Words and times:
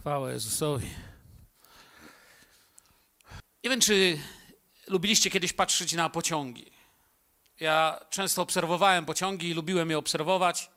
Chwała 0.00 0.32
Jezusowi. 0.32 0.90
Nie 3.64 3.70
wiem, 3.70 3.80
czy 3.80 4.18
lubiliście 4.86 5.30
kiedyś 5.30 5.52
patrzeć 5.52 5.92
na 5.92 6.10
pociągi. 6.10 6.72
Ja 7.60 8.00
często 8.10 8.42
obserwowałem 8.42 9.06
pociągi 9.06 9.48
i 9.48 9.54
lubiłem 9.54 9.90
je 9.90 9.98
obserwować. 9.98 10.70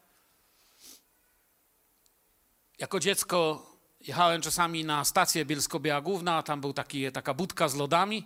Jako 2.79 2.99
dziecko 2.99 3.65
jechałem 4.01 4.41
czasami 4.41 4.85
na 4.85 5.05
stację 5.05 5.45
Bielsko-Biała 5.45 6.01
Główna, 6.01 6.43
tam 6.43 6.61
był 6.61 6.73
taki, 6.73 7.11
taka 7.11 7.33
budka 7.33 7.67
z 7.67 7.75
lodami. 7.75 8.23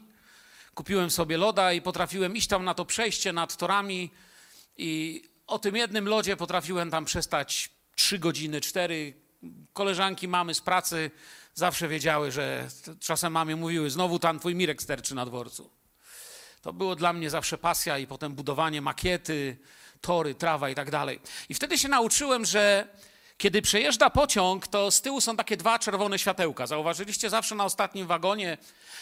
Kupiłem 0.76 1.12
sobie 1.12 1.38
loda 1.38 1.74
i 1.74 1.82
potrafiłem 1.82 2.36
iść 2.36 2.48
tam 2.48 2.66
na 2.66 2.74
to 2.74 2.86
przejście 2.86 3.34
nad 3.34 3.58
torami 3.58 4.12
i 4.78 5.22
o 5.48 5.60
tym 5.60 5.76
jednym 5.76 6.08
lodzie 6.08 6.38
potrafiłem 6.38 6.92
tam 6.92 7.06
przestać 7.06 7.70
trzy 7.96 8.20
godziny, 8.20 8.62
cztery. 8.62 9.27
Koleżanki, 9.74 10.28
mamy 10.28 10.54
z 10.54 10.62
pracy 10.62 11.12
zawsze 11.54 11.88
wiedziały, 11.88 12.32
że 12.32 12.68
czasem 13.00 13.34
mamie 13.34 13.56
mówiły, 13.56 13.90
znowu 13.90 14.20
tam 14.20 14.40
twój 14.40 14.56
Mirek 14.56 14.82
sterczy 14.82 15.16
na 15.16 15.26
dworcu. 15.26 15.70
To 16.62 16.74
było 16.74 16.96
dla 16.96 17.14
mnie 17.14 17.30
zawsze 17.30 17.58
pasja 17.58 17.98
i 17.98 18.08
potem 18.08 18.34
budowanie 18.34 18.82
makiety, 18.82 19.58
tory, 20.02 20.36
trawa 20.36 20.70
i 20.70 20.76
tak 20.76 20.92
dalej. 20.92 21.20
I 21.50 21.54
wtedy 21.54 21.78
się 21.78 21.88
nauczyłem, 21.88 22.46
że 22.46 22.88
kiedy 23.38 23.62
przejeżdża 23.62 24.10
pociąg, 24.10 24.68
to 24.68 24.92
z 24.92 25.02
tyłu 25.02 25.22
są 25.22 25.36
takie 25.38 25.58
dwa 25.58 25.80
czerwone 25.80 26.20
światełka. 26.20 26.68
Zauważyliście 26.68 27.30
zawsze 27.30 27.56
na 27.56 27.66
ostatnim 27.66 28.08
wagonie. 28.08 28.58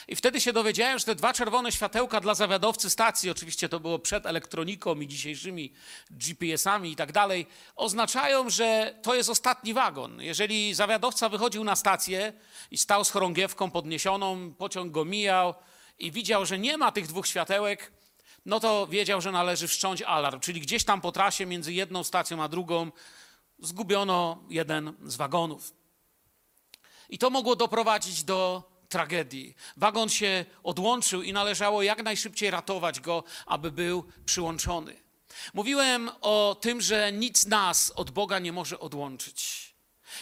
I 0.08 0.16
wtedy 0.16 0.41
się 0.41 0.53
dowiedziałem, 0.53 0.99
że 0.99 1.05
te 1.05 1.16
dwa 1.16 1.34
czerwone 1.34 1.71
światełka 1.71 2.21
dla 2.21 2.34
zawiadowcy 2.34 2.89
stacji, 2.89 3.30
oczywiście 3.30 3.70
to 3.70 3.80
było 3.80 3.99
przed 3.99 4.25
elektroniką 4.25 4.95
i 4.95 5.08
dzisiejszymi 5.08 5.73
GPS-ami 6.11 6.91
i 6.91 6.95
tak 6.95 7.11
dalej, 7.11 7.48
oznaczają, 7.75 8.49
że 8.49 8.95
to 9.02 9.16
jest 9.16 9.30
ostatni 9.30 9.73
wagon. 9.73 10.21
Jeżeli 10.21 10.73
zawiadowca 10.73 11.30
wychodził 11.30 11.63
na 11.63 11.75
stację 11.75 12.33
i 12.72 12.77
stał 12.77 13.05
z 13.05 13.11
chorągiewką 13.11 13.72
podniesioną, 13.72 14.53
pociąg 14.53 14.91
go 14.91 15.05
mijał 15.05 15.53
i 16.00 16.11
widział, 16.11 16.45
że 16.45 16.59
nie 16.59 16.78
ma 16.78 16.91
tych 16.91 17.08
dwóch 17.08 17.28
światełek, 17.28 17.91
no 18.45 18.59
to 18.59 18.88
wiedział, 18.88 19.22
że 19.22 19.31
należy 19.31 19.67
wszcząć 19.67 20.02
alarm. 20.02 20.39
Czyli 20.39 20.61
gdzieś 20.61 20.83
tam 20.83 21.02
po 21.02 21.11
trasie 21.11 21.45
między 21.45 21.73
jedną 21.73 22.03
stacją 22.03 22.44
a 22.44 22.47
drugą 22.47 22.91
zgubiono 23.59 24.44
jeden 24.50 24.94
z 25.06 25.16
wagonów. 25.16 25.73
I 27.09 27.17
to 27.17 27.30
mogło 27.30 27.56
doprowadzić 27.56 28.23
do 28.23 28.64
tragedii. 28.89 29.56
Wagon 29.78 30.09
się 30.09 30.45
odłączył 30.64 31.22
i 31.22 31.34
należało 31.34 31.84
jak 31.84 32.03
najszybciej 32.03 32.52
ratować 32.52 33.00
go, 33.00 33.23
aby 33.45 33.72
był 33.72 34.03
przyłączony. 34.25 34.95
Mówiłem 35.53 36.09
o 36.22 36.58
tym, 36.62 36.81
że 36.81 37.12
nic 37.12 37.45
nas 37.45 37.92
od 37.95 38.12
Boga 38.12 38.39
nie 38.39 38.52
może 38.52 38.80
odłączyć. 38.80 39.64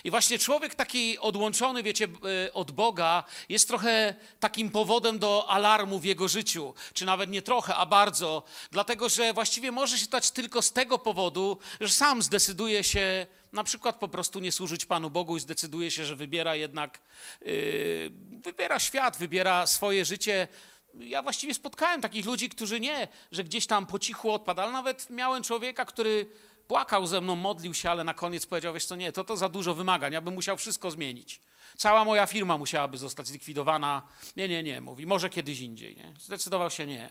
I 0.04 0.12
właśnie 0.12 0.40
człowiek 0.40 0.76
taki 0.76 1.20
odłączony, 1.20 1.84
wiecie, 1.84 2.08
e, 2.46 2.54
od 2.54 2.72
Boga 2.72 3.24
jest 3.50 3.68
trochę 3.68 4.16
takim 4.40 4.70
powodem 4.70 5.20
do 5.20 5.50
alarmu 5.50 6.00
w 6.00 6.06
jego 6.06 6.28
życiu. 6.28 6.74
Czy 6.94 7.06
nawet 7.06 7.30
nie 7.30 7.42
trochę, 7.42 7.76
a 7.76 7.86
bardzo. 7.86 8.44
Dlatego, 8.72 9.10
że 9.10 9.34
właściwie 9.34 9.72
może 9.72 9.98
się 9.98 10.06
stać 10.06 10.32
tylko 10.32 10.62
z 10.62 10.74
tego 10.74 11.00
powodu, 11.00 11.58
że 11.82 11.90
sam 11.90 12.22
zdecyduje 12.22 12.84
się 12.84 13.28
na 13.54 13.64
przykład 13.64 13.96
po 13.96 14.08
prostu 14.08 14.40
nie 14.40 14.52
służyć 14.52 14.86
Panu 14.86 15.10
Bogu 15.10 15.38
i 15.38 15.40
zdecyduje 15.40 15.92
się, 15.92 16.06
że 16.06 16.16
wybiera 16.16 16.56
jednak, 16.56 17.00
yy, 17.42 18.12
wybiera 18.44 18.80
świat, 18.80 19.18
wybiera 19.18 19.68
swoje 19.68 20.06
życie. 20.06 20.48
Ja 20.94 21.22
właściwie 21.22 21.54
spotkałem 21.54 22.02
takich 22.02 22.26
ludzi, 22.26 22.50
którzy 22.50 22.80
nie, 22.80 23.08
że 23.32 23.44
gdzieś 23.44 23.68
tam 23.68 23.86
po 23.86 24.00
cichu 24.00 24.32
odpada, 24.32 24.64
ale 24.64 24.72
nawet 24.72 25.10
miałem 25.10 25.44
człowieka, 25.44 25.86
który 25.86 26.26
płakał 26.74 27.08
ze 27.08 27.22
mną, 27.22 27.36
modlił 27.36 27.74
się, 27.74 27.90
ale 27.92 28.04
na 28.04 28.14
koniec 28.14 28.46
powiedział, 28.46 28.74
wiesz 28.74 28.86
co, 28.86 28.96
nie, 28.96 29.12
to 29.12 29.24
to 29.24 29.38
za 29.38 29.50
dużo 29.50 29.74
wymagań, 29.74 30.14
ja 30.14 30.22
bym 30.22 30.34
musiał 30.34 30.58
wszystko 30.58 30.92
zmienić. 30.92 31.42
Cała 31.78 32.06
moja 32.06 32.26
firma 32.26 32.58
musiałaby 32.58 32.98
zostać 32.98 33.28
zlikwidowana. 33.28 34.02
Nie, 34.36 34.48
nie, 34.48 34.64
nie, 34.64 34.82
mówi, 34.82 35.06
może 35.06 35.30
kiedyś 35.30 35.60
indziej. 35.60 35.96
Nie? 35.96 36.14
Zdecydował 36.20 36.72
się 36.72 36.86
nie. 36.86 37.10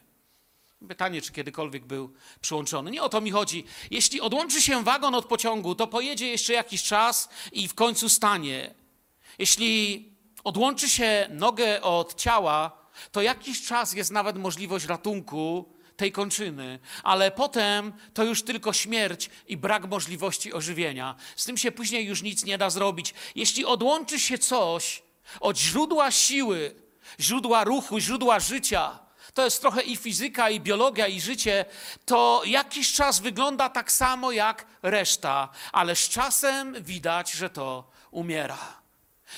Pytanie, 0.89 1.23
czy 1.23 1.33
kiedykolwiek 1.33 1.85
był 1.85 2.13
przyłączony. 2.41 2.91
Nie 2.91 3.03
o 3.03 3.09
to 3.09 3.21
mi 3.21 3.31
chodzi. 3.31 3.65
Jeśli 3.91 4.21
odłączy 4.21 4.63
się 4.63 4.85
wagon 4.85 5.15
od 5.15 5.27
pociągu, 5.27 5.75
to 5.75 5.87
pojedzie 5.87 6.29
jeszcze 6.29 6.53
jakiś 6.53 6.83
czas 6.83 7.29
i 7.53 7.69
w 7.69 7.75
końcu 7.75 8.09
stanie. 8.09 8.75
Jeśli 9.39 10.09
odłączy 10.45 10.89
się 10.89 11.27
nogę 11.31 11.83
od 11.83 12.15
ciała, 12.15 12.71
to 13.13 13.23
jakiś 13.23 13.67
czas 13.67 13.93
jest 13.93 14.11
nawet 14.11 14.37
możliwość 14.39 14.87
ratunku 14.87 15.73
tej 16.03 16.13
kończyny, 16.13 16.79
ale 17.03 17.31
potem 17.31 17.93
to 18.15 18.25
już 18.25 18.43
tylko 18.43 18.73
śmierć 18.73 19.31
i 19.49 19.57
brak 19.57 19.89
możliwości 19.89 20.53
ożywienia. 20.53 21.15
Z 21.37 21.45
tym 21.45 21.57
się 21.57 21.73
później 21.73 22.07
już 22.07 22.23
nic 22.23 22.45
nie 22.45 22.59
da 22.59 22.71
zrobić. 22.71 23.15
Jeśli 23.35 23.65
odłączy 23.65 24.21
się 24.21 24.39
coś 24.39 25.03
od 25.41 25.59
źródła 25.59 26.11
siły, 26.11 26.75
źródła 27.21 27.65
ruchu, 27.65 27.99
źródła 27.99 28.41
życia, 28.41 28.99
to 29.35 29.45
jest 29.45 29.61
trochę 29.61 29.83
i 29.83 29.97
fizyka, 29.97 30.51
i 30.51 30.61
biologia, 30.61 31.07
i 31.07 31.21
życie, 31.21 31.65
to 32.05 32.43
jakiś 32.47 32.93
czas 32.93 33.21
wygląda 33.21 33.69
tak 33.69 33.93
samo 33.93 34.33
jak 34.33 34.67
reszta, 34.83 35.49
ale 35.73 35.97
z 35.97 36.09
czasem 36.09 36.83
widać, 36.83 37.33
że 37.33 37.51
to 37.51 37.91
umiera. 38.11 38.83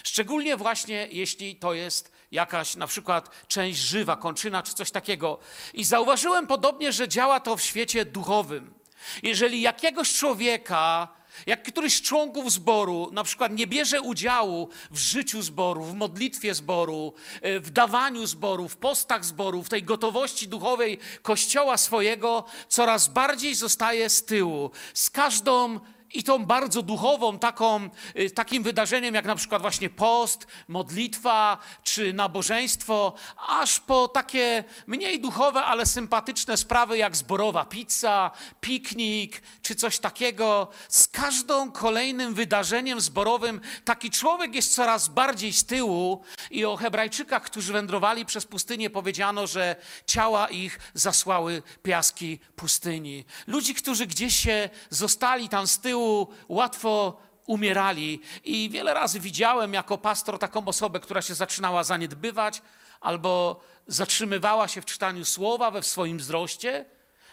Szczególnie 0.04 0.56
właśnie 0.56 1.08
jeśli 1.10 1.56
to 1.56 1.74
jest 1.74 2.13
jakaś 2.34 2.76
na 2.76 2.86
przykład 2.86 3.30
część 3.48 3.78
żywa, 3.78 4.16
kończyna 4.16 4.62
czy 4.62 4.74
coś 4.74 4.90
takiego. 4.90 5.38
I 5.74 5.84
zauważyłem 5.84 6.46
podobnie, 6.46 6.92
że 6.92 7.08
działa 7.08 7.40
to 7.40 7.56
w 7.56 7.62
świecie 7.62 8.04
duchowym. 8.04 8.74
Jeżeli 9.22 9.60
jakiegoś 9.60 10.14
człowieka, 10.14 11.08
jak 11.46 11.62
któryś 11.62 11.96
z 11.96 12.02
członków 12.02 12.52
zboru 12.52 13.10
na 13.12 13.24
przykład 13.24 13.52
nie 13.52 13.66
bierze 13.66 14.00
udziału 14.00 14.68
w 14.90 14.98
życiu 14.98 15.42
zboru, 15.42 15.84
w 15.84 15.94
modlitwie 15.94 16.54
zboru, 16.54 17.12
e, 17.42 17.60
w 17.60 17.70
dawaniu 17.70 18.26
zboru, 18.26 18.68
w 18.68 18.76
postach 18.76 19.24
zboru, 19.24 19.62
w 19.62 19.68
tej 19.68 19.82
gotowości 19.82 20.48
duchowej 20.48 20.98
kościoła 21.22 21.76
swojego, 21.76 22.44
coraz 22.68 23.08
bardziej 23.08 23.54
zostaje 23.54 24.10
z 24.10 24.24
tyłu. 24.24 24.70
Z 24.94 25.10
każdą 25.10 25.80
i 26.14 26.24
tą 26.24 26.46
bardzo 26.46 26.82
duchową, 26.82 27.38
taką, 27.38 27.90
y, 28.18 28.30
takim 28.30 28.62
wydarzeniem 28.62 29.14
jak 29.14 29.24
na 29.24 29.36
przykład 29.36 29.62
właśnie 29.62 29.90
post, 29.90 30.46
modlitwa 30.68 31.58
czy 31.82 32.12
nabożeństwo, 32.12 33.14
aż 33.48 33.80
po 33.80 34.08
takie 34.08 34.64
mniej 34.86 35.20
duchowe, 35.20 35.62
ale 35.62 35.86
sympatyczne 35.86 36.56
sprawy 36.56 36.98
jak 36.98 37.16
zborowa 37.16 37.64
pizza, 37.64 38.30
piknik 38.60 39.42
czy 39.62 39.74
coś 39.74 39.98
takiego. 39.98 40.68
Z 40.88 41.08
każdą 41.08 41.72
kolejnym 41.72 42.34
wydarzeniem 42.34 43.00
zborowym 43.00 43.60
taki 43.84 44.10
człowiek 44.10 44.54
jest 44.54 44.74
coraz 44.74 45.08
bardziej 45.08 45.52
z 45.52 45.64
tyłu 45.64 46.22
i 46.50 46.64
o 46.64 46.76
Hebrajczykach, 46.76 47.42
którzy 47.42 47.72
wędrowali 47.72 48.26
przez 48.26 48.46
pustynię 48.46 48.90
powiedziano, 48.90 49.46
że 49.46 49.76
ciała 50.06 50.48
ich 50.48 50.78
zasłały 50.94 51.62
piaski 51.82 52.38
pustyni. 52.56 53.24
Ludzi, 53.46 53.74
którzy 53.74 54.06
gdzieś 54.06 54.36
się 54.36 54.70
zostali 54.90 55.48
tam 55.48 55.66
z 55.66 55.78
tyłu, 55.78 56.03
łatwo 56.48 57.16
umierali. 57.46 58.20
I 58.44 58.70
wiele 58.70 58.94
razy 58.94 59.20
widziałem 59.20 59.74
jako 59.74 59.98
pastor 59.98 60.38
taką 60.38 60.64
osobę, 60.66 61.00
która 61.00 61.22
się 61.22 61.34
zaczynała 61.34 61.84
zaniedbywać 61.84 62.62
albo 63.00 63.60
zatrzymywała 63.86 64.68
się 64.68 64.80
w 64.80 64.84
czytaniu 64.84 65.24
słowa 65.24 65.70
we 65.70 65.82
swoim 65.82 66.18
wzroście. 66.18 66.84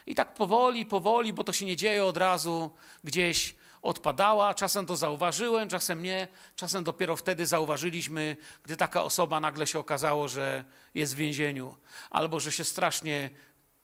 I 0.06 0.16
tak 0.16 0.34
powoli, 0.34 0.86
powoli, 0.86 1.34
bo 1.34 1.44
to 1.44 1.54
się 1.54 1.66
nie 1.66 1.76
dzieje 1.76 2.06
od 2.06 2.18
razu, 2.18 2.72
gdzieś 3.04 3.56
odpadała. 3.81 4.54
Czasem 4.54 4.86
to 4.86 4.96
zauważyłem, 4.96 5.70
czasem 5.70 6.04
nie. 6.04 6.28
Czasem 6.56 6.84
dopiero 6.84 7.16
wtedy 7.16 7.46
zauważyliśmy, 7.46 8.38
gdy 8.64 8.78
taka 8.78 9.04
osoba 9.04 9.40
nagle 9.40 9.68
się 9.68 9.80
okazało, 9.80 10.28
że 10.28 10.64
jest 10.96 11.14
w 11.14 11.18
więzieniu, 11.18 11.78
albo 12.10 12.40
że 12.40 12.52
się 12.52 12.64
strasznie 12.64 13.30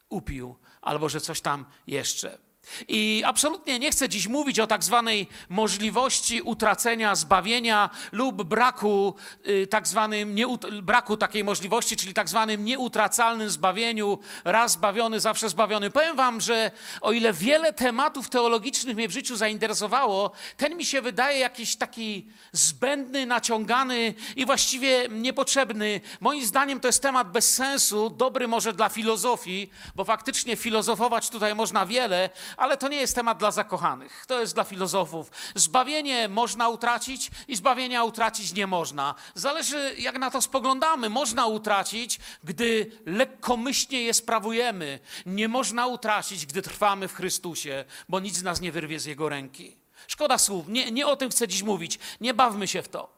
upił, 0.10 0.56
albo 0.82 1.10
że 1.10 1.22
coś 1.22 1.42
tam 1.42 1.66
jeszcze. 1.88 2.47
I 2.88 3.24
absolutnie 3.26 3.80
nie 3.80 3.92
chcę 3.92 4.10
dziś 4.10 4.28
mówić 4.28 4.60
o 4.60 4.68
tak 4.68 4.84
zwanej 4.84 5.28
możliwości 5.50 6.42
utracenia 6.42 7.16
zbawienia 7.16 7.90
lub 8.12 8.44
braku, 8.44 9.16
y, 9.48 9.68
tak 9.68 9.88
zwanym 9.88 10.36
braku 10.82 11.18
takiej 11.18 11.44
możliwości, 11.44 11.98
czyli 11.98 12.14
tak 12.14 12.30
zwanym 12.30 12.66
nieutracalnym 12.66 13.50
zbawieniu, 13.50 14.20
raz 14.46 14.72
zbawiony, 14.72 15.20
zawsze 15.20 15.50
zbawiony. 15.50 15.90
Powiem 15.90 16.16
wam, 16.16 16.42
że 16.42 16.72
o 17.02 17.12
ile 17.12 17.34
wiele 17.34 17.74
tematów 17.74 18.30
teologicznych 18.30 18.96
mnie 18.96 19.08
w 19.08 19.12
życiu 19.12 19.36
zainteresowało, 19.36 20.32
ten 20.58 20.78
mi 20.78 20.86
się 20.86 21.02
wydaje 21.02 21.40
jakiś 21.40 21.76
taki 21.76 22.28
zbędny, 22.52 23.26
naciągany 23.26 24.14
i 24.36 24.46
właściwie 24.46 25.08
niepotrzebny. 25.10 26.02
Moim 26.20 26.46
zdaniem 26.46 26.80
to 26.80 26.88
jest 26.88 27.02
temat 27.02 27.32
bez 27.32 27.54
sensu, 27.56 28.10
dobry 28.10 28.48
może 28.48 28.74
dla 28.74 28.90
filozofii, 28.90 29.70
bo 29.96 30.04
faktycznie 30.04 30.56
filozofować 30.56 31.30
tutaj 31.30 31.56
można 31.56 31.86
wiele, 31.86 32.30
ale 32.58 32.78
to 32.78 32.88
nie 32.88 32.98
jest 32.98 33.16
temat 33.16 33.38
dla 33.38 33.52
zakochanych, 33.52 34.26
to 34.28 34.40
jest 34.40 34.54
dla 34.54 34.64
filozofów. 34.64 35.32
Zbawienie 35.56 36.28
można 36.28 36.70
utracić 36.70 37.32
i 37.48 37.56
zbawienia 37.56 38.04
utracić 38.04 38.54
nie 38.54 38.68
można. 38.68 39.16
Zależy, 39.36 39.96
jak 39.98 40.20
na 40.20 40.32
to 40.32 40.42
spoglądamy. 40.42 41.10
Można 41.10 41.46
utracić, 41.46 42.20
gdy 42.44 42.92
lekkomyślnie 43.06 44.02
je 44.02 44.14
sprawujemy. 44.14 45.00
Nie 45.26 45.48
można 45.48 45.88
utracić, 45.88 46.46
gdy 46.46 46.62
trwamy 46.62 47.08
w 47.08 47.14
Chrystusie, 47.14 47.86
bo 48.10 48.20
nic 48.20 48.42
nas 48.42 48.62
nie 48.62 48.72
wyrwie 48.72 49.00
z 49.00 49.06
Jego 49.06 49.30
ręki. 49.30 49.78
Szkoda 50.08 50.38
słów, 50.38 50.68
nie, 50.68 50.92
nie 50.92 51.08
o 51.08 51.16
tym 51.16 51.30
chcę 51.30 51.48
dziś 51.48 51.64
mówić, 51.64 52.00
nie 52.22 52.34
bawmy 52.34 52.68
się 52.68 52.82
w 52.82 52.90
to. 52.90 53.10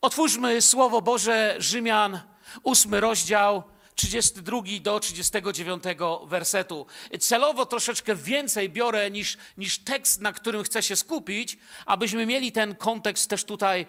Otwórzmy 0.00 0.62
Słowo 0.62 1.02
Boże 1.02 1.56
Rzymian, 1.58 2.20
ósmy 2.62 3.00
rozdział, 3.00 3.62
32 4.00 4.62
do 4.80 5.00
39 5.00 5.84
wersetu. 6.26 6.86
Celowo 7.20 7.66
troszeczkę 7.66 8.16
więcej 8.16 8.70
biorę 8.70 9.10
niż, 9.10 9.38
niż 9.58 9.78
tekst, 9.78 10.20
na 10.20 10.32
którym 10.32 10.62
chcę 10.62 10.82
się 10.82 10.96
skupić, 10.96 11.58
abyśmy 11.86 12.26
mieli 12.26 12.52
ten 12.52 12.74
kontekst 12.74 13.30
też 13.30 13.44
tutaj 13.44 13.86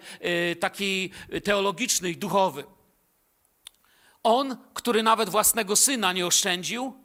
y, 0.52 0.56
taki 0.56 1.10
teologiczny 1.44 2.10
i 2.10 2.16
duchowy. 2.16 2.64
On, 4.22 4.56
który 4.74 5.02
nawet 5.02 5.28
własnego 5.28 5.76
syna 5.76 6.12
nie 6.12 6.26
oszczędził, 6.26 6.96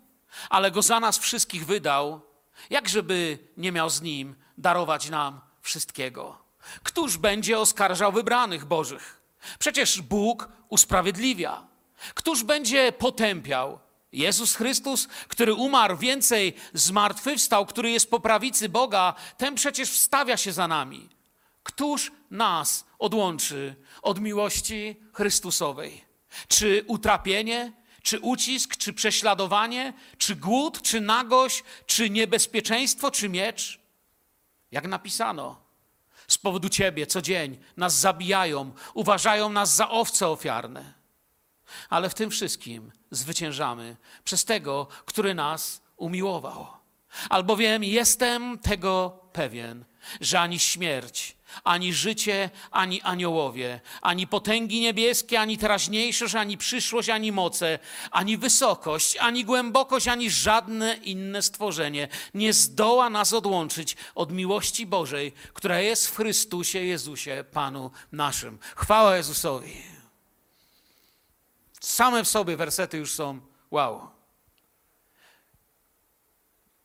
ale 0.49 0.71
go 0.71 0.81
za 0.81 0.99
nas 0.99 1.17
wszystkich 1.17 1.65
wydał, 1.65 2.21
jakżeby 2.69 3.39
nie 3.57 3.71
miał 3.71 3.89
z 3.89 4.01
nim 4.01 4.35
darować 4.57 5.09
nam 5.09 5.41
wszystkiego. 5.61 6.37
Któż 6.83 7.17
będzie 7.17 7.59
oskarżał 7.59 8.11
wybranych 8.11 8.65
Bożych? 8.65 9.21
Przecież 9.59 10.01
Bóg 10.01 10.49
usprawiedliwia. 10.69 11.67
Któż 12.13 12.43
będzie 12.43 12.91
potępiał? 12.91 13.79
Jezus 14.11 14.55
Chrystus, 14.55 15.07
który 15.27 15.53
umarł, 15.53 15.97
więcej 15.97 16.53
zmartwychwstał, 16.73 17.65
który 17.65 17.91
jest 17.91 18.09
po 18.09 18.19
prawicy 18.19 18.69
Boga, 18.69 19.13
ten 19.37 19.55
przecież 19.55 19.89
wstawia 19.89 20.37
się 20.37 20.51
za 20.51 20.67
nami. 20.67 21.09
Któż 21.63 22.11
nas 22.31 22.85
odłączy 22.99 23.75
od 24.01 24.19
miłości 24.19 24.95
Chrystusowej? 25.13 26.05
Czy 26.47 26.83
utrapienie, 26.87 27.71
czy 28.03 28.19
ucisk, 28.19 28.77
czy 28.77 28.93
prześladowanie, 28.93 29.93
czy 30.17 30.35
głód, 30.35 30.81
czy 30.81 31.01
nagość, 31.01 31.63
czy 31.85 32.09
niebezpieczeństwo, 32.09 33.11
czy 33.11 33.29
miecz? 33.29 33.79
Jak 34.71 34.87
napisano, 34.87 35.61
z 36.27 36.37
powodu 36.37 36.69
Ciebie 36.69 37.07
co 37.07 37.21
dzień 37.21 37.57
nas 37.77 37.99
zabijają, 37.99 38.71
uważają 38.93 39.49
nas 39.49 39.75
za 39.75 39.89
owce 39.89 40.27
ofiarne. 40.27 40.96
Ale 41.89 42.09
w 42.09 42.13
tym 42.13 42.29
wszystkim 42.29 42.91
zwyciężamy 43.11 43.97
przez 44.23 44.45
tego, 44.45 44.87
który 45.05 45.33
nas 45.33 45.81
umiłował. 45.97 46.67
Albowiem 47.29 47.83
jestem 47.83 48.59
tego 48.59 49.19
pewien, 49.33 49.85
że 50.21 50.39
ani 50.39 50.59
śmierć, 50.59 51.37
ani 51.63 51.93
życie, 51.93 52.49
ani 52.71 53.01
aniołowie, 53.01 53.81
ani 54.01 54.27
potęgi 54.27 54.79
niebieskie, 54.79 55.39
ani 55.39 55.57
teraźniejszość, 55.57 56.35
ani 56.35 56.57
przyszłość, 56.57 57.09
ani 57.09 57.31
moce, 57.31 57.79
ani 58.11 58.37
wysokość, 58.37 59.17
ani 59.17 59.45
głębokość, 59.45 60.07
ani 60.07 60.31
żadne 60.31 60.95
inne 60.95 61.41
stworzenie 61.41 62.07
nie 62.33 62.53
zdoła 62.53 63.09
nas 63.09 63.33
odłączyć 63.33 63.97
od 64.15 64.31
miłości 64.31 64.85
Bożej, 64.85 65.33
która 65.53 65.79
jest 65.79 66.07
w 66.07 66.15
Chrystusie 66.15 66.79
Jezusie, 66.79 67.45
Panu 67.51 67.91
naszym. 68.11 68.59
Chwała 68.75 69.17
Jezusowi. 69.17 69.96
Same 71.87 72.23
w 72.23 72.27
sobie 72.27 72.57
wersety 72.57 72.97
już 72.97 73.13
są 73.13 73.39
wow. 73.71 74.09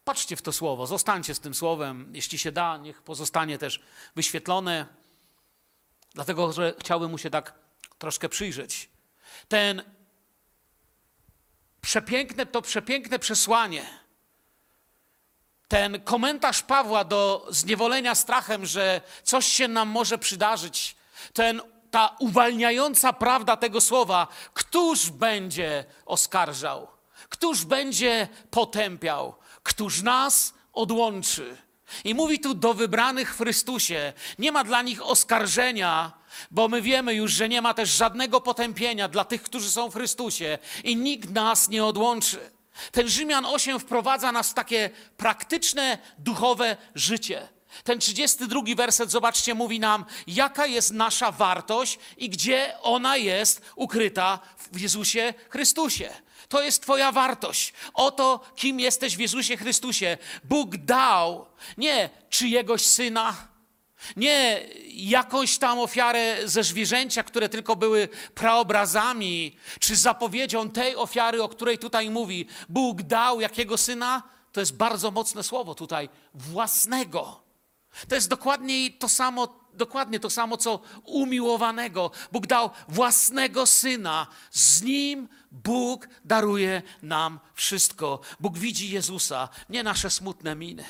Patrzcie 0.05 0.37
w 0.37 0.43
to 0.43 0.53
słowo, 0.53 0.87
zostańcie 0.87 1.35
z 1.35 1.41
tym 1.41 1.55
słowem, 1.55 2.13
jeśli 2.15 2.39
się 2.39 2.53
da, 2.53 2.77
niech 2.77 3.03
pozostanie 3.03 3.59
też 3.59 3.83
wyświetlone, 4.17 4.87
dlatego 6.15 6.53
że 6.53 6.75
chciałbym 6.81 7.11
mu 7.11 7.19
się 7.19 7.31
tak 7.31 7.55
troszkę 7.99 8.29
przyjrzeć. 8.29 8.91
Ten 9.49 9.83
przepiękne, 11.81 12.47
to 12.47 12.63
przepiękne 12.63 13.19
przesłanie, 13.19 13.87
ten 15.69 16.03
komentarz 16.03 16.63
Pawła 16.63 17.05
do 17.05 17.47
zniewolenia 17.51 18.15
strachem, 18.15 18.67
że 18.67 19.01
coś 19.23 19.47
się 19.47 19.69
nam 19.69 19.89
może 19.89 20.19
przydarzyć, 20.19 20.97
ten, 21.33 21.63
ta 21.93 22.17
uwalniająca 22.19 23.13
prawda 23.13 23.57
tego 23.57 23.81
słowa, 23.81 24.27
któż 24.55 25.11
będzie 25.11 25.85
oskarżał, 26.07 26.89
któż 27.29 27.65
będzie 27.65 28.29
potępiał, 28.51 29.35
któż 29.63 30.03
nas 30.03 30.55
odłączy. 30.73 31.57
I 32.05 32.15
mówi 32.15 32.41
tu 32.41 32.55
do 32.55 32.75
wybranych 32.75 33.35
w 33.35 33.39
Chrystusie. 33.39 34.13
Nie 34.39 34.53
ma 34.53 34.65
dla 34.65 34.83
nich 34.83 35.07
oskarżenia, 35.07 36.13
bo 36.51 36.69
my 36.69 36.83
wiemy 36.83 37.15
już, 37.15 37.33
że 37.33 37.49
nie 37.49 37.63
ma 37.63 37.75
też 37.75 37.91
żadnego 37.91 38.41
potępienia 38.41 39.09
dla 39.09 39.25
tych, 39.25 39.43
którzy 39.43 39.71
są 39.71 39.91
w 39.91 39.95
Chrystusie 39.95 40.59
i 40.85 40.97
nikt 40.97 41.31
nas 41.31 41.69
nie 41.69 41.85
odłączy. 41.85 42.51
Ten 42.93 43.09
Rzymian 43.09 43.47
8 43.47 43.81
wprowadza 43.81 44.33
nas 44.33 44.51
w 44.51 44.55
takie 44.55 44.91
praktyczne, 45.17 45.99
duchowe 46.19 46.77
życie. 46.95 47.49
Ten 47.85 47.99
32 47.99 48.63
werset, 48.77 49.11
zobaczcie, 49.11 49.55
mówi 49.55 49.81
nam, 49.81 50.05
jaka 50.27 50.67
jest 50.67 50.91
nasza 50.91 51.33
wartość 51.33 51.99
i 52.17 52.29
gdzie 52.29 52.75
ona 52.83 53.17
jest 53.17 53.61
ukryta 53.77 54.39
w 54.73 54.81
Jezusie 54.81 55.35
Chrystusie. 55.49 56.11
To 56.49 56.63
jest 56.63 56.83
Twoja 56.83 57.13
wartość. 57.13 57.73
Oto, 57.95 58.41
kim 58.57 58.81
jesteś 58.81 59.17
w 59.17 59.21
Jezusie 59.21 59.57
Chrystusie. 59.57 60.19
Bóg 60.45 60.77
dał 60.77 61.47
nie 61.79 62.11
czyjegoś 62.31 62.83
syna, 62.87 63.49
nie 64.17 64.61
jakąś 64.89 65.59
tam 65.59 65.79
ofiarę 65.79 66.49
ze 66.49 66.63
zwierzęcia, 66.63 67.23
które 67.23 67.49
tylko 67.49 67.77
były 67.77 68.09
praobrazami, 68.35 69.57
czy 69.81 69.97
zapowiedzią 69.97 70.71
tej 70.71 70.97
ofiary, 70.97 71.43
o 71.43 71.49
której 71.49 71.79
tutaj 71.79 72.11
mówi. 72.11 72.47
Bóg 72.69 73.03
dał 73.03 73.41
jakiego 73.41 73.79
syna? 73.79 74.23
To 74.53 74.61
jest 74.61 74.77
bardzo 74.77 75.11
mocne 75.11 75.43
słowo 75.43 75.75
tutaj. 75.75 76.09
Własnego. 76.35 77.42
To 78.09 78.15
jest 78.15 78.29
dokładnie 78.29 78.91
to 78.91 79.09
samo, 79.09 79.61
dokładnie 79.75 80.21
to 80.21 80.31
samo, 80.31 80.57
co 80.57 80.81
umiłowanego. 81.05 82.11
Bóg 82.33 82.47
dał 82.47 82.71
własnego 82.89 83.67
syna. 83.67 84.27
Z 84.51 84.83
nim 84.83 85.29
Bóg 85.51 86.09
daruje 86.25 86.83
nam 87.03 87.41
wszystko. 87.55 88.21
Bóg 88.41 88.59
widzi 88.59 88.91
Jezusa, 88.91 89.49
nie 89.69 89.83
nasze 89.83 90.11
smutne 90.11 90.55
miny. 90.55 90.85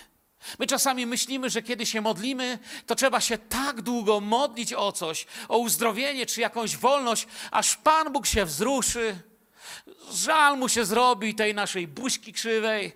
My 0.59 0.67
czasami 0.67 1.07
myślimy, 1.07 1.51
że 1.51 1.63
kiedy 1.63 1.87
się 1.87 2.01
modlimy, 2.01 2.59
to 2.87 2.95
trzeba 2.95 3.21
się 3.21 3.39
tak 3.39 3.83
długo 3.83 4.21
modlić 4.21 4.73
o 4.73 4.93
coś, 4.93 5.27
o 5.49 5.59
uzdrowienie 5.59 6.27
czy 6.27 6.41
jakąś 6.41 6.77
wolność, 6.77 7.27
aż 7.51 7.77
Pan 7.77 8.13
Bóg 8.13 8.27
się 8.27 8.45
wzruszy. 8.45 9.23
Żal 10.13 10.59
mu 10.59 10.69
się 10.69 10.85
zrobi 10.85 11.35
tej 11.35 11.55
naszej 11.55 11.89
buźki 11.89 12.33
krzywej, 12.33 12.93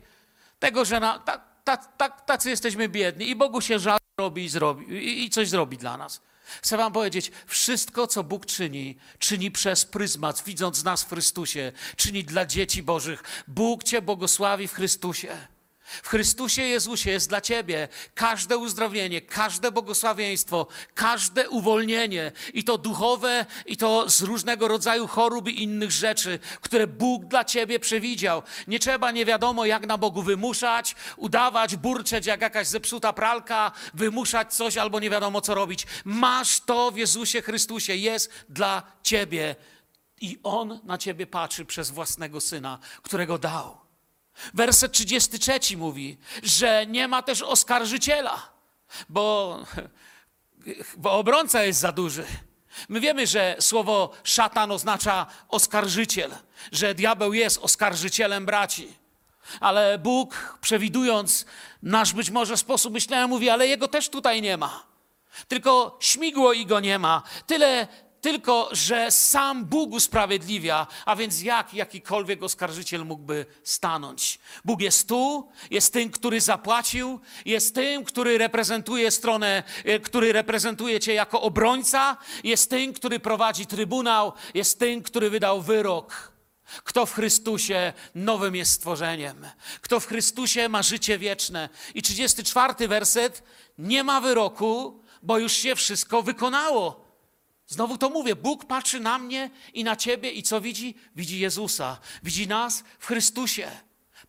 tego, 0.58 0.84
że 0.84 1.00
na, 1.00 1.18
ta, 1.18 1.55
ta, 1.66 1.76
ta, 1.76 2.08
tacy 2.08 2.50
jesteśmy 2.50 2.88
biedni 2.88 3.28
i 3.28 3.36
Bogu 3.36 3.60
się 3.60 3.78
żal 3.78 3.98
robi 4.20 4.44
i, 4.44 4.48
zrobi, 4.48 4.94
i, 4.94 5.24
i 5.24 5.30
coś 5.30 5.48
zrobi 5.48 5.78
dla 5.78 5.96
nas. 5.96 6.20
Chcę 6.62 6.76
Wam 6.76 6.92
powiedzieć, 6.92 7.32
wszystko, 7.46 8.06
co 8.06 8.24
Bóg 8.24 8.46
czyni, 8.46 8.96
czyni 9.18 9.50
przez 9.50 9.84
pryzmat, 9.84 10.42
widząc 10.46 10.84
nas 10.84 11.02
w 11.02 11.08
Chrystusie, 11.08 11.72
czyni 11.96 12.24
dla 12.24 12.46
dzieci 12.46 12.82
Bożych. 12.82 13.44
Bóg 13.48 13.84
Cię 13.84 14.02
błogosławi 14.02 14.68
w 14.68 14.72
Chrystusie. 14.72 15.36
W 15.86 16.08
Chrystusie 16.08 16.62
Jezusie 16.62 17.10
jest 17.10 17.28
dla 17.28 17.40
Ciebie 17.40 17.88
każde 18.14 18.58
uzdrowienie, 18.58 19.20
każde 19.20 19.72
błogosławieństwo, 19.72 20.66
każde 20.94 21.50
uwolnienie, 21.50 22.32
i 22.54 22.64
to 22.64 22.78
duchowe, 22.78 23.46
i 23.66 23.76
to 23.76 24.10
z 24.10 24.22
różnego 24.22 24.68
rodzaju 24.68 25.06
chorób 25.06 25.48
i 25.48 25.62
innych 25.62 25.90
rzeczy, 25.90 26.38
które 26.60 26.86
Bóg 26.86 27.24
dla 27.24 27.44
Ciebie 27.44 27.80
przewidział. 27.80 28.42
Nie 28.66 28.78
trzeba 28.78 29.10
nie 29.10 29.24
wiadomo 29.24 29.66
jak 29.66 29.86
na 29.86 29.98
Bogu 29.98 30.22
wymuszać, 30.22 30.96
udawać, 31.16 31.76
burczeć 31.76 32.26
jak 32.26 32.40
jakaś 32.40 32.66
zepsuta 32.66 33.12
pralka, 33.12 33.72
wymuszać 33.94 34.54
coś 34.54 34.76
albo 34.76 35.00
nie 35.00 35.10
wiadomo 35.10 35.40
co 35.40 35.54
robić. 35.54 35.86
Masz 36.04 36.60
to 36.60 36.90
w 36.90 36.96
Jezusie 36.96 37.42
Chrystusie, 37.42 37.94
jest 37.94 38.30
dla 38.48 38.82
Ciebie. 39.02 39.56
I 40.20 40.38
On 40.42 40.80
na 40.84 40.98
Ciebie 40.98 41.26
patrzy 41.26 41.64
przez 41.64 41.90
własnego 41.90 42.40
Syna, 42.40 42.78
którego 43.02 43.38
dał. 43.38 43.85
Werset 44.54 44.92
33 44.92 45.76
mówi, 45.76 46.18
że 46.42 46.86
nie 46.86 47.08
ma 47.08 47.22
też 47.22 47.42
oskarżyciela, 47.42 48.42
bo, 49.08 49.58
bo 50.96 51.12
obrońca 51.12 51.62
jest 51.62 51.80
za 51.80 51.92
duży. 51.92 52.26
My 52.88 53.00
wiemy, 53.00 53.26
że 53.26 53.56
słowo 53.60 54.10
szatan 54.24 54.72
oznacza 54.72 55.26
oskarżyciel, 55.48 56.30
że 56.72 56.94
diabeł 56.94 57.32
jest 57.32 57.58
oskarżycielem 57.58 58.46
braci. 58.46 58.88
Ale 59.60 59.98
Bóg, 59.98 60.58
przewidując 60.60 61.46
nasz 61.82 62.12
być 62.12 62.30
może 62.30 62.56
sposób 62.56 62.92
myślenia, 62.92 63.28
mówi, 63.28 63.50
ale 63.50 63.66
jego 63.66 63.88
też 63.88 64.08
tutaj 64.08 64.42
nie 64.42 64.56
ma. 64.56 64.86
Tylko 65.48 65.98
śmigło 66.00 66.52
i 66.52 66.66
go 66.66 66.80
nie 66.80 66.98
ma. 66.98 67.22
Tyle 67.46 67.88
tylko 68.20 68.68
że 68.72 69.10
sam 69.10 69.64
Bóg 69.64 69.92
usprawiedliwia, 69.92 70.86
a 71.04 71.16
więc 71.16 71.42
jak 71.42 71.74
jakikolwiek 71.74 72.42
oskarżyciel 72.42 73.06
mógłby 73.06 73.46
stanąć? 73.64 74.38
Bóg 74.64 74.80
jest 74.80 75.08
tu, 75.08 75.48
jest 75.70 75.92
tym, 75.92 76.10
który 76.10 76.40
zapłacił, 76.40 77.20
jest 77.44 77.74
tym, 77.74 78.04
który 78.04 78.38
reprezentuje 78.38 79.10
stronę, 79.10 79.62
e, 79.84 80.00
który 80.00 80.32
reprezentuje 80.32 81.00
cię 81.00 81.14
jako 81.14 81.40
obrońca, 81.40 82.16
jest 82.44 82.70
tym, 82.70 82.92
który 82.92 83.20
prowadzi 83.20 83.66
trybunał, 83.66 84.32
jest 84.54 84.78
tym, 84.78 85.02
który 85.02 85.30
wydał 85.30 85.62
wyrok. 85.62 86.36
Kto 86.84 87.06
w 87.06 87.12
Chrystusie 87.12 87.92
nowym 88.14 88.56
jest 88.56 88.72
stworzeniem, 88.72 89.46
kto 89.80 90.00
w 90.00 90.06
Chrystusie 90.06 90.68
ma 90.68 90.82
życie 90.82 91.18
wieczne. 91.18 91.68
I 91.94 92.02
34 92.02 92.88
werset, 92.88 93.42
nie 93.78 94.04
ma 94.04 94.20
wyroku, 94.20 95.02
bo 95.22 95.38
już 95.38 95.52
się 95.52 95.76
wszystko 95.76 96.22
wykonało. 96.22 97.05
Znowu 97.66 97.98
to 97.98 98.10
mówię, 98.10 98.36
Bóg 98.36 98.64
patrzy 98.64 99.00
na 99.00 99.18
mnie 99.18 99.50
i 99.74 99.84
na 99.84 99.96
ciebie 99.96 100.30
i 100.30 100.42
co 100.42 100.60
widzi? 100.60 100.94
Widzi 101.16 101.38
Jezusa, 101.38 101.98
widzi 102.22 102.48
nas 102.48 102.84
w 102.98 103.06
Chrystusie. 103.06 103.70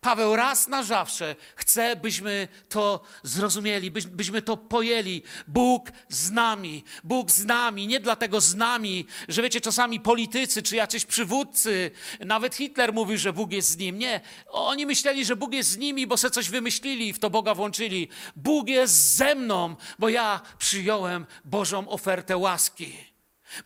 Paweł 0.00 0.36
raz 0.36 0.68
na 0.68 0.82
zawsze 0.82 1.36
chce, 1.56 1.96
byśmy 1.96 2.48
to 2.68 3.00
zrozumieli, 3.22 3.90
byś, 3.90 4.06
byśmy 4.06 4.42
to 4.42 4.56
pojęli. 4.56 5.22
Bóg 5.48 5.90
z 6.08 6.30
nami, 6.30 6.84
Bóg 7.04 7.30
z 7.30 7.44
nami, 7.44 7.86
nie 7.86 8.00
dlatego 8.00 8.40
z 8.40 8.54
nami, 8.54 9.06
że 9.28 9.42
wiecie, 9.42 9.60
czasami 9.60 10.00
politycy 10.00 10.62
czy 10.62 10.76
jacyś 10.76 11.04
przywódcy, 11.04 11.90
nawet 12.20 12.54
Hitler 12.54 12.92
mówił, 12.92 13.18
że 13.18 13.32
Bóg 13.32 13.52
jest 13.52 13.70
z 13.70 13.76
nim. 13.76 13.98
Nie, 13.98 14.20
oni 14.46 14.86
myśleli, 14.86 15.24
że 15.24 15.36
Bóg 15.36 15.52
jest 15.52 15.70
z 15.70 15.76
nimi, 15.76 16.06
bo 16.06 16.16
se 16.16 16.30
coś 16.30 16.50
wymyślili 16.50 17.08
i 17.08 17.12
w 17.12 17.18
to 17.18 17.30
Boga 17.30 17.54
włączyli. 17.54 18.08
Bóg 18.36 18.68
jest 18.68 19.16
ze 19.16 19.34
mną, 19.34 19.76
bo 19.98 20.08
ja 20.08 20.40
przyjąłem 20.58 21.26
Bożą 21.44 21.88
ofertę 21.88 22.36
łaski. 22.36 23.07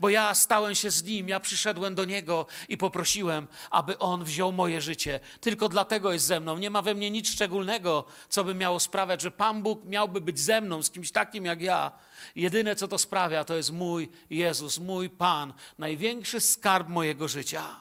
Bo 0.00 0.08
ja 0.08 0.34
stałem 0.34 0.74
się 0.74 0.90
z 0.90 1.04
nim, 1.04 1.28
ja 1.28 1.40
przyszedłem 1.40 1.94
do 1.94 2.04
niego 2.04 2.46
i 2.68 2.76
poprosiłem, 2.76 3.48
aby 3.70 3.98
on 3.98 4.24
wziął 4.24 4.52
moje 4.52 4.80
życie. 4.80 5.20
Tylko 5.40 5.68
dlatego 5.68 6.12
jest 6.12 6.26
ze 6.26 6.40
mną. 6.40 6.58
Nie 6.58 6.70
ma 6.70 6.82
we 6.82 6.94
mnie 6.94 7.10
nic 7.10 7.28
szczególnego, 7.28 8.04
co 8.28 8.44
by 8.44 8.54
miało 8.54 8.80
sprawiać, 8.80 9.20
że 9.20 9.30
Pan 9.30 9.62
Bóg 9.62 9.84
miałby 9.84 10.20
być 10.20 10.40
ze 10.40 10.60
mną, 10.60 10.82
z 10.82 10.90
kimś 10.90 11.12
takim 11.12 11.44
jak 11.44 11.62
ja. 11.62 11.92
Jedyne, 12.36 12.76
co 12.76 12.88
to 12.88 12.98
sprawia, 12.98 13.44
to 13.44 13.56
jest 13.56 13.72
mój 13.72 14.08
Jezus, 14.30 14.78
mój 14.78 15.10
Pan, 15.10 15.52
największy 15.78 16.40
skarb 16.40 16.88
mojego 16.88 17.28
życia. 17.28 17.80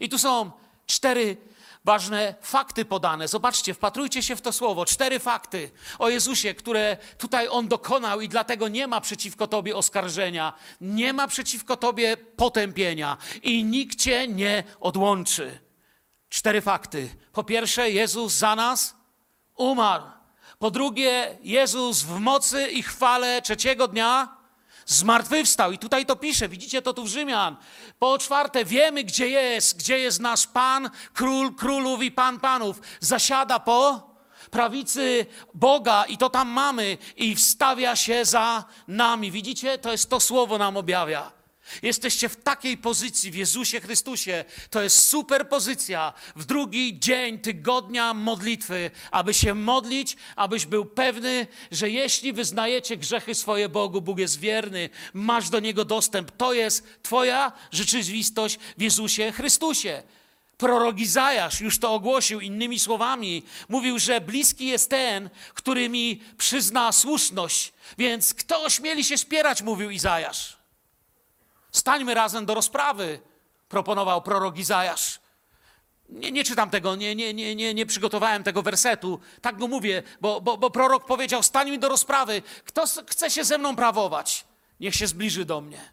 I 0.00 0.08
tu 0.08 0.18
są 0.18 0.50
cztery 0.86 1.36
ważne 1.84 2.34
fakty 2.40 2.84
podane. 2.84 3.28
Zobaczcie, 3.28 3.74
wpatrujcie 3.74 4.22
się 4.22 4.36
w 4.36 4.40
to 4.40 4.52
słowo. 4.52 4.86
Cztery 4.86 5.18
fakty 5.18 5.70
o 5.98 6.08
Jezusie, 6.08 6.54
które 6.54 6.96
tutaj 7.18 7.48
On 7.50 7.68
dokonał 7.68 8.20
i 8.20 8.28
dlatego 8.28 8.68
nie 8.68 8.86
ma 8.86 9.00
przeciwko 9.00 9.46
Tobie 9.46 9.76
oskarżenia, 9.76 10.52
nie 10.80 11.12
ma 11.12 11.28
przeciwko 11.28 11.76
Tobie 11.76 12.16
potępienia 12.16 13.16
i 13.42 13.64
nikt 13.64 13.98
Cię 13.98 14.28
nie 14.28 14.64
odłączy. 14.80 15.60
Cztery 16.28 16.60
fakty. 16.60 17.16
Po 17.32 17.44
pierwsze, 17.44 17.90
Jezus 17.90 18.32
za 18.32 18.56
nas 18.56 18.96
umarł. 19.56 20.04
Po 20.58 20.70
drugie, 20.70 21.38
Jezus 21.42 22.02
w 22.02 22.18
mocy 22.18 22.68
i 22.70 22.82
chwale 22.82 23.42
trzeciego 23.42 23.88
dnia 23.88 24.43
zmartwychwstał. 24.86 25.72
I 25.72 25.78
tutaj 25.78 26.06
to 26.06 26.16
pisze, 26.16 26.48
widzicie 26.48 26.82
to 26.82 26.94
tu 26.94 27.04
w 27.04 27.08
Rzymian. 27.08 27.56
Po 27.98 28.18
czwarte, 28.18 28.64
wiemy, 28.64 29.04
gdzie 29.04 29.28
jest, 29.28 29.78
gdzie 29.78 29.98
jest 29.98 30.20
nasz 30.20 30.46
Pan, 30.46 30.90
Król 31.14 31.54
Królów 31.54 32.02
i 32.02 32.10
Pan 32.10 32.40
Panów. 32.40 32.80
Zasiada 33.00 33.58
po 33.58 34.10
prawicy 34.50 35.26
Boga 35.54 36.04
i 36.04 36.18
to 36.18 36.30
tam 36.30 36.48
mamy 36.48 36.98
i 37.16 37.34
wstawia 37.34 37.96
się 37.96 38.24
za 38.24 38.64
nami. 38.88 39.30
Widzicie, 39.30 39.78
to 39.78 39.92
jest 39.92 40.10
to 40.10 40.20
słowo 40.20 40.58
nam 40.58 40.76
objawia. 40.76 41.43
Jesteście 41.82 42.28
w 42.28 42.36
takiej 42.36 42.78
pozycji 42.78 43.30
w 43.30 43.34
Jezusie 43.34 43.80
Chrystusie. 43.80 44.44
To 44.70 44.82
jest 44.82 45.08
super 45.08 45.48
pozycja 45.48 46.12
w 46.36 46.44
drugi 46.44 46.98
dzień 46.98 47.38
tygodnia 47.38 48.14
modlitwy, 48.14 48.90
aby 49.10 49.34
się 49.34 49.54
modlić, 49.54 50.16
abyś 50.36 50.66
był 50.66 50.84
pewny, 50.84 51.46
że 51.70 51.90
jeśli 51.90 52.32
wyznajecie 52.32 52.96
grzechy 52.96 53.34
swoje 53.34 53.68
Bogu, 53.68 54.00
Bóg 54.00 54.18
jest 54.18 54.40
wierny, 54.40 54.90
masz 55.12 55.50
do 55.50 55.60
Niego 55.60 55.84
dostęp. 55.84 56.30
To 56.30 56.52
jest 56.52 56.84
Twoja 57.02 57.52
rzeczywistość 57.70 58.58
w 58.78 58.82
Jezusie 58.82 59.32
Chrystusie. 59.32 60.02
Prorok 60.56 60.98
Izajasz 60.98 61.60
już 61.60 61.78
to 61.78 61.94
ogłosił 61.94 62.40
innymi 62.40 62.78
słowami. 62.78 63.42
Mówił, 63.68 63.98
że 63.98 64.20
bliski 64.20 64.66
jest 64.66 64.90
ten, 64.90 65.30
który 65.54 65.88
mi 65.88 66.20
przyzna 66.38 66.92
słuszność. 66.92 67.72
Więc 67.98 68.34
kto 68.34 68.62
ośmieli 68.62 69.04
się 69.04 69.18
spierać, 69.18 69.62
mówił 69.62 69.90
Izajasz. 69.90 70.63
Stańmy 71.74 72.14
razem 72.14 72.46
do 72.46 72.54
rozprawy, 72.54 73.20
proponował 73.68 74.22
prorok 74.22 74.58
Izajasz. 74.58 75.20
Nie, 76.08 76.32
nie 76.32 76.44
czytam 76.44 76.70
tego, 76.70 76.96
nie, 76.96 77.14
nie, 77.14 77.34
nie, 77.34 77.56
nie, 77.56 77.74
nie 77.74 77.86
przygotowałem 77.86 78.42
tego 78.42 78.62
wersetu. 78.62 79.20
Tak 79.40 79.58
go 79.58 79.68
mówię, 79.68 80.02
bo, 80.20 80.40
bo, 80.40 80.56
bo 80.56 80.70
prorok 80.70 81.06
powiedział: 81.06 81.42
Stańmy 81.42 81.78
do 81.78 81.88
rozprawy. 81.88 82.42
Kto 82.64 82.84
chce 83.06 83.30
się 83.30 83.44
ze 83.44 83.58
mną 83.58 83.76
prawować, 83.76 84.44
niech 84.80 84.94
się 84.94 85.06
zbliży 85.06 85.44
do 85.44 85.60
mnie. 85.60 85.92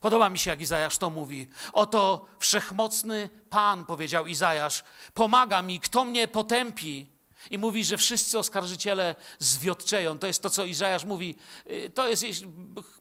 Podoba 0.00 0.28
mi 0.28 0.38
się, 0.38 0.50
jak 0.50 0.60
Izajasz 0.60 0.98
to 0.98 1.10
mówi. 1.10 1.48
Oto 1.72 2.26
wszechmocny 2.38 3.30
Pan, 3.50 3.84
powiedział 3.84 4.26
Izajasz, 4.26 4.84
pomaga 5.14 5.62
mi, 5.62 5.80
kto 5.80 6.04
mnie 6.04 6.28
potępi. 6.28 7.15
I 7.50 7.58
mówi, 7.58 7.84
że 7.84 7.96
wszyscy 7.96 8.38
oskarżyciele 8.38 9.14
zwiotczeją. 9.38 10.18
To 10.18 10.26
jest 10.26 10.42
to, 10.42 10.50
co 10.50 10.64
Izajasz 10.64 11.04
mówi. 11.04 11.34
Y, 11.70 11.90
To 11.94 12.08
jest 12.08 12.24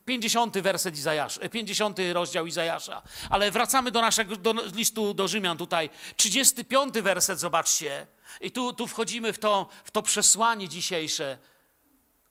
50 0.05 0.57
werset 0.57 0.97
Izajasz, 0.97 1.39
50 1.51 1.97
rozdział 2.13 2.47
Izajasza. 2.47 3.01
Ale 3.29 3.51
wracamy 3.51 3.91
do 3.91 4.01
naszego 4.01 4.35
do 4.35 4.53
listu 4.53 5.13
do 5.13 5.27
Rzymian 5.27 5.57
tutaj. 5.57 5.89
35 6.15 6.93
werset, 6.93 7.39
zobaczcie. 7.39 8.07
I 8.41 8.51
tu, 8.51 8.73
tu 8.73 8.87
wchodzimy 8.87 9.33
w 9.33 9.39
to, 9.39 9.69
w 9.83 9.91
to 9.91 10.01
przesłanie 10.01 10.69
dzisiejsze. 10.69 11.37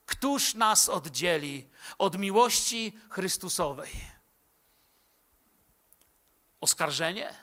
Któż 0.05 0.53
nas 0.53 0.89
oddzieli 0.89 1.67
od 1.97 2.17
miłości 2.17 2.93
Chrystusowej? 3.09 3.91
Oskarżenie? 6.61 7.33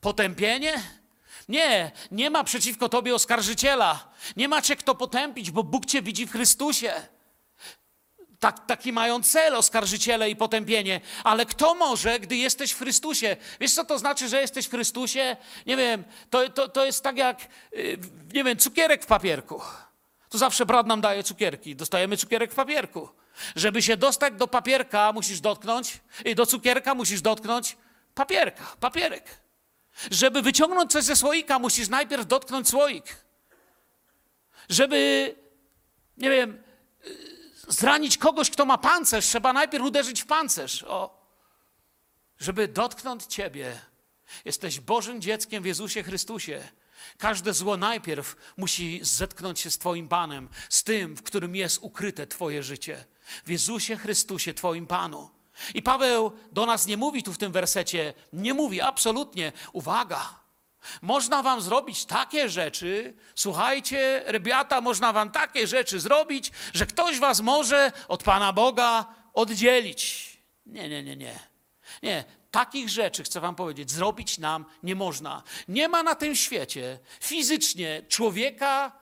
Potępienie? 0.00 0.99
Nie, 1.50 1.90
nie 2.10 2.30
ma 2.30 2.44
przeciwko 2.44 2.88
tobie 2.88 3.14
oskarżyciela. 3.14 4.08
Nie 4.36 4.48
ma 4.48 4.62
cię 4.62 4.76
kto 4.76 4.94
potępić, 4.94 5.50
bo 5.50 5.64
Bóg 5.64 5.86
cię 5.86 6.02
widzi 6.02 6.26
w 6.26 6.32
Chrystusie. 6.32 6.92
Tak, 8.38 8.66
taki 8.66 8.92
mają 8.92 9.22
cel 9.22 9.56
oskarżyciele 9.56 10.30
i 10.30 10.36
potępienie. 10.36 11.00
Ale 11.24 11.46
kto 11.46 11.74
może, 11.74 12.20
gdy 12.20 12.36
jesteś 12.36 12.72
w 12.72 12.78
Chrystusie? 12.78 13.36
Wiesz, 13.60 13.74
co 13.74 13.84
to 13.84 13.98
znaczy, 13.98 14.28
że 14.28 14.40
jesteś 14.40 14.66
w 14.66 14.70
Chrystusie? 14.70 15.36
Nie 15.66 15.76
wiem, 15.76 16.04
to, 16.30 16.48
to, 16.48 16.68
to 16.68 16.84
jest 16.84 17.04
tak 17.04 17.16
jak, 17.16 17.48
yy, 17.72 17.98
nie 18.34 18.44
wiem, 18.44 18.58
cukierek 18.58 19.02
w 19.02 19.06
papierku. 19.06 19.62
Tu 20.28 20.38
zawsze 20.38 20.66
brat 20.66 20.86
nam 20.86 21.00
daje 21.00 21.22
cukierki. 21.22 21.76
Dostajemy 21.76 22.16
cukierek 22.16 22.52
w 22.52 22.54
papierku. 22.54 23.08
Żeby 23.56 23.82
się 23.82 23.96
dostać 23.96 24.34
do 24.34 24.46
papierka, 24.46 25.12
musisz 25.12 25.40
dotknąć, 25.40 26.00
i 26.24 26.34
do 26.34 26.46
cukierka 26.46 26.94
musisz 26.94 27.22
dotknąć 27.22 27.76
papierka, 28.14 28.76
papierek. 28.80 29.40
Żeby 30.10 30.42
wyciągnąć 30.42 30.92
coś 30.92 31.04
ze 31.04 31.16
słoika, 31.16 31.58
musisz 31.58 31.88
najpierw 31.88 32.26
dotknąć 32.26 32.68
słoik. 32.68 33.16
Żeby, 34.68 35.34
nie 36.16 36.30
wiem, 36.30 36.62
zranić 37.68 38.18
kogoś, 38.18 38.50
kto 38.50 38.64
ma 38.64 38.78
pancerz, 38.78 39.26
trzeba 39.26 39.52
najpierw 39.52 39.84
uderzyć 39.84 40.22
w 40.22 40.26
pancerz. 40.26 40.82
O. 40.82 41.20
Żeby 42.38 42.68
dotknąć 42.68 43.24
ciebie, 43.24 43.80
jesteś 44.44 44.80
Bożym 44.80 45.20
dzieckiem 45.20 45.62
w 45.62 45.66
Jezusie 45.66 46.02
Chrystusie. 46.02 46.68
Każde 47.18 47.54
zło 47.54 47.76
najpierw 47.76 48.36
musi 48.56 49.00
zetknąć 49.02 49.60
się 49.60 49.70
z 49.70 49.78
Twoim 49.78 50.08
Panem, 50.08 50.48
z 50.68 50.84
tym, 50.84 51.16
w 51.16 51.22
którym 51.22 51.56
jest 51.56 51.78
ukryte 51.82 52.26
Twoje 52.26 52.62
życie. 52.62 53.04
W 53.44 53.50
Jezusie 53.50 53.96
Chrystusie, 53.96 54.54
Twoim 54.54 54.86
Panu. 54.86 55.30
I 55.74 55.82
Paweł 55.82 56.32
do 56.52 56.66
nas 56.66 56.86
nie 56.86 56.96
mówi 56.96 57.22
tu 57.22 57.32
w 57.32 57.38
tym 57.38 57.52
wersecie, 57.52 58.14
nie 58.32 58.54
mówi 58.54 58.80
absolutnie, 58.80 59.52
uwaga, 59.72 60.40
można 61.02 61.42
wam 61.42 61.60
zrobić 61.60 62.04
takie 62.04 62.48
rzeczy, 62.48 63.14
słuchajcie, 63.34 64.22
rybiata, 64.26 64.80
można 64.80 65.12
wam 65.12 65.30
takie 65.30 65.66
rzeczy 65.66 66.00
zrobić, 66.00 66.52
że 66.74 66.86
ktoś 66.86 67.18
was 67.18 67.40
może 67.40 67.92
od 68.08 68.22
Pana 68.22 68.52
Boga 68.52 69.06
oddzielić. 69.34 70.30
Nie, 70.66 70.88
nie, 70.88 71.02
nie, 71.02 71.16
nie. 71.16 71.38
Nie, 72.02 72.24
takich 72.50 72.88
rzeczy, 72.88 73.24
chcę 73.24 73.40
wam 73.40 73.54
powiedzieć, 73.54 73.90
zrobić 73.90 74.38
nam 74.38 74.64
nie 74.82 74.94
można. 74.94 75.42
Nie 75.68 75.88
ma 75.88 76.02
na 76.02 76.14
tym 76.14 76.34
świecie 76.34 76.98
fizycznie 77.20 78.02
człowieka, 78.08 78.99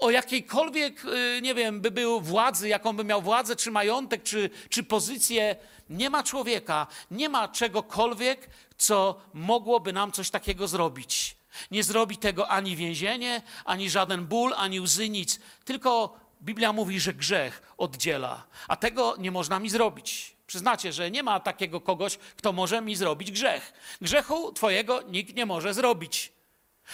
o 0.00 0.10
jakiejkolwiek, 0.10 1.04
y, 1.04 1.40
nie 1.42 1.54
wiem, 1.54 1.80
by 1.80 1.90
był 1.90 2.20
władzy, 2.20 2.68
jaką 2.68 2.96
by 2.96 3.04
miał 3.04 3.22
władzę, 3.22 3.56
czy 3.56 3.70
majątek, 3.70 4.22
czy, 4.22 4.50
czy 4.68 4.82
pozycję, 4.82 5.56
nie 5.90 6.10
ma 6.10 6.22
człowieka, 6.22 6.86
nie 7.10 7.28
ma 7.28 7.48
czegokolwiek, 7.48 8.50
co 8.76 9.20
mogłoby 9.34 9.92
nam 9.92 10.12
coś 10.12 10.30
takiego 10.30 10.68
zrobić. 10.68 11.36
Nie 11.70 11.84
zrobi 11.84 12.16
tego 12.16 12.48
ani 12.48 12.76
więzienie, 12.76 13.42
ani 13.64 13.90
żaden 13.90 14.26
ból, 14.26 14.54
ani 14.56 14.80
łzy, 14.80 15.08
nic. 15.08 15.40
Tylko 15.64 16.20
Biblia 16.42 16.72
mówi, 16.72 17.00
że 17.00 17.14
grzech 17.14 17.74
oddziela, 17.78 18.46
a 18.68 18.76
tego 18.76 19.16
nie 19.18 19.30
można 19.30 19.58
mi 19.58 19.70
zrobić. 19.70 20.36
Przyznacie, 20.46 20.92
że 20.92 21.10
nie 21.10 21.22
ma 21.22 21.40
takiego 21.40 21.80
kogoś, 21.80 22.16
kto 22.16 22.52
może 22.52 22.80
mi 22.80 22.96
zrobić 22.96 23.32
grzech. 23.32 23.72
Grzechu 24.00 24.52
twojego 24.52 25.02
nikt 25.02 25.36
nie 25.36 25.46
może 25.46 25.74
zrobić. 25.74 26.32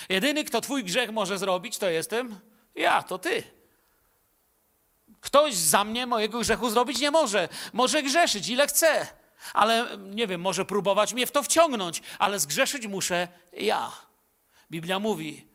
Jedyny, 0.09 0.45
kto 0.45 0.61
twój 0.61 0.85
grzech 0.85 1.11
może 1.13 1.39
zrobić, 1.39 1.79
to 1.79 1.91
jestem 1.91 2.41
ja, 2.77 3.03
to 3.03 3.19
ty. 3.19 3.43
Ktoś 5.21 5.55
za 5.55 5.85
mnie 5.85 6.07
mojego 6.07 6.41
grzechu 6.41 6.71
zrobić 6.71 7.01
nie 7.01 7.11
może. 7.11 7.49
Może 7.73 8.03
grzeszyć 8.03 8.49
ile 8.49 8.67
chce, 8.67 9.07
ale 9.55 9.87
nie 9.99 10.27
wiem, 10.27 10.41
może 10.41 10.65
próbować 10.65 11.15
mnie 11.15 11.27
w 11.27 11.33
to 11.33 11.43
wciągnąć, 11.43 12.03
ale 12.19 12.39
zgrzeszyć 12.39 12.87
muszę 12.87 13.29
ja. 13.53 13.93
Biblia 14.71 14.99
mówi, 14.99 15.46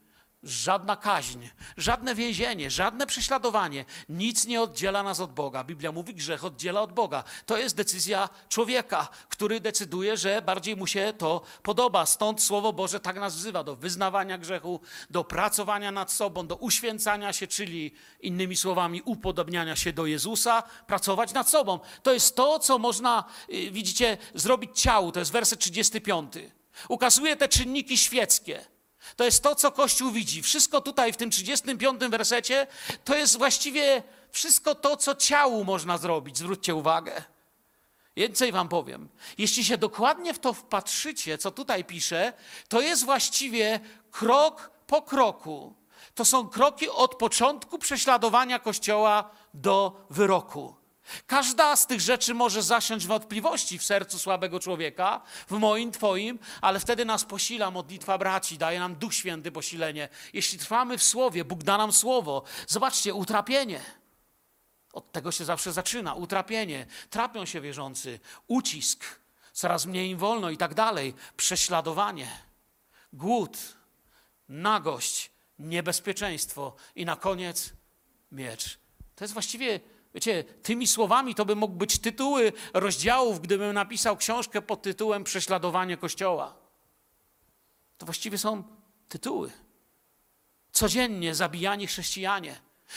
żadna 0.44 0.96
kaźń, 0.96 1.40
żadne 1.78 2.16
więzienie, 2.16 2.72
żadne 2.72 3.08
prześladowanie, 3.08 3.86
nic 4.10 4.46
nie 4.46 4.62
oddziela 4.62 5.04
nas 5.04 5.20
od 5.20 5.34
Boga. 5.34 5.64
Biblia 5.64 5.92
mówi, 5.92 6.14
grzech 6.14 6.46
oddziela 6.46 6.82
od 6.82 6.94
Boga. 6.94 7.24
To 7.46 7.58
jest 7.58 7.76
decyzja 7.76 8.30
człowieka, 8.50 9.08
który 9.30 9.60
decyduje, 9.60 10.18
że 10.18 10.42
bardziej 10.42 10.76
mu 10.76 10.88
się 10.88 11.14
to 11.18 11.42
podoba. 11.64 12.06
Stąd 12.06 12.44
Słowo 12.44 12.74
Boże 12.74 13.00
tak 13.00 13.16
nas 13.16 13.36
wzywa 13.36 13.64
do 13.64 13.76
wyznawania 13.76 14.38
grzechu, 14.38 14.80
do 15.10 15.24
pracowania 15.24 15.92
nad 15.92 16.12
sobą, 16.12 16.48
do 16.48 16.56
uświęcania 16.56 17.34
się, 17.34 17.48
czyli 17.48 17.92
innymi 18.22 18.56
słowami 18.56 19.02
upodobniania 19.02 19.76
się 19.76 19.94
do 19.94 20.06
Jezusa, 20.06 20.64
pracować 20.88 21.34
nad 21.34 21.50
sobą. 21.50 21.80
To 22.04 22.14
jest 22.14 22.36
to, 22.36 22.60
co 22.60 22.78
można, 22.78 23.24
y, 23.50 23.72
widzicie, 23.72 24.18
zrobić 24.36 24.82
ciału. 24.82 25.12
To 25.12 25.20
jest 25.20 25.32
werset 25.32 25.60
35. 25.60 26.34
Ukazuje 26.90 27.36
te 27.38 27.48
czynniki 27.48 27.98
świeckie. 27.98 28.71
To 29.16 29.24
jest 29.24 29.44
to, 29.44 29.56
co 29.56 29.72
Kościół 29.72 30.12
widzi. 30.12 30.42
Wszystko 30.42 30.82
tutaj 30.82 31.14
w 31.14 31.18
tym 31.18 31.32
35 31.32 32.02
wersecie 32.02 32.68
to 33.04 33.16
jest 33.16 33.38
właściwie 33.38 34.04
wszystko 34.32 34.76
to, 34.76 34.98
co 34.98 35.16
ciału 35.16 35.64
można 35.64 35.98
zrobić. 35.98 36.38
Zwróćcie 36.38 36.76
uwagę. 36.76 37.24
Więcej 38.16 38.52
wam 38.52 38.70
powiem. 38.70 39.10
Jeśli 39.38 39.66
się 39.66 39.78
dokładnie 39.78 40.34
w 40.34 40.40
to 40.40 40.54
wpatrzycie, 40.54 41.38
co 41.38 41.52
tutaj 41.52 41.86
pisze, 41.86 42.34
to 42.68 42.82
jest 42.82 43.06
właściwie 43.06 43.80
krok 44.12 44.72
po 44.88 45.02
kroku. 45.02 45.74
To 46.16 46.26
są 46.26 46.50
kroki 46.50 46.90
od 46.90 47.16
początku 47.16 47.80
prześladowania 47.80 48.60
Kościoła 48.60 49.30
do 49.54 50.06
wyroku. 50.10 50.81
Każda 51.28 51.76
z 51.76 51.88
tych 51.88 52.02
rzeczy 52.02 52.34
może 52.34 52.64
zasiąść 52.64 53.08
wątpliwości 53.08 53.80
w 53.80 53.84
sercu 53.84 54.20
słabego 54.20 54.60
człowieka, 54.60 55.22
w 55.50 55.52
moim, 55.52 55.92
Twoim, 55.92 56.40
ale 56.62 56.80
wtedy 56.80 57.06
nas 57.06 57.26
posila 57.26 57.72
modlitwa 57.72 58.18
braci, 58.18 58.58
daje 58.58 58.80
nam 58.80 58.96
Duch 58.96 59.14
Święty 59.14 59.52
posilenie. 59.52 60.10
Jeśli 60.34 60.60
trwamy 60.60 60.98
w 60.98 61.04
Słowie, 61.04 61.46
Bóg 61.46 61.64
da 61.64 61.78
nam 61.78 61.94
Słowo. 61.94 62.44
Zobaczcie, 62.68 63.14
utrapienie. 63.14 63.82
Od 64.94 65.12
tego 65.12 65.32
się 65.32 65.46
zawsze 65.46 65.74
zaczyna. 65.74 66.14
Utrapienie. 66.14 66.86
Trapią 67.10 67.46
się 67.46 67.62
wierzący. 67.62 68.20
Ucisk. 68.48 69.06
Coraz 69.54 69.86
mniej 69.86 70.10
im 70.10 70.18
wolno 70.18 70.50
i 70.50 70.58
tak 70.58 70.74
dalej. 70.74 71.14
Prześladowanie. 71.38 72.28
Głód. 73.14 73.58
Nagość. 74.50 75.32
Niebezpieczeństwo. 75.60 76.76
I 76.96 77.06
na 77.06 77.16
koniec 77.16 77.74
miecz. 78.32 78.80
To 79.16 79.24
jest 79.24 79.34
właściwie 79.34 79.80
Wiecie, 80.14 80.44
tymi 80.44 80.88
słowami 80.88 81.36
to 81.36 81.46
by 81.46 81.56
mógł 81.56 81.76
być 81.76 82.00
tytuły 82.00 82.54
rozdziałów, 82.74 83.42
gdybym 83.42 83.74
napisał 83.74 84.18
książkę 84.18 84.62
pod 84.62 84.82
tytułem 84.82 85.24
Prześladowanie 85.24 85.98
Kościoła. 85.98 86.56
To 87.98 88.06
właściwie 88.06 88.38
są 88.38 88.64
tytuły. 89.10 89.52
Codziennie 90.72 91.36
zabijani 91.36 91.88
chrześcijanie. 91.88 92.56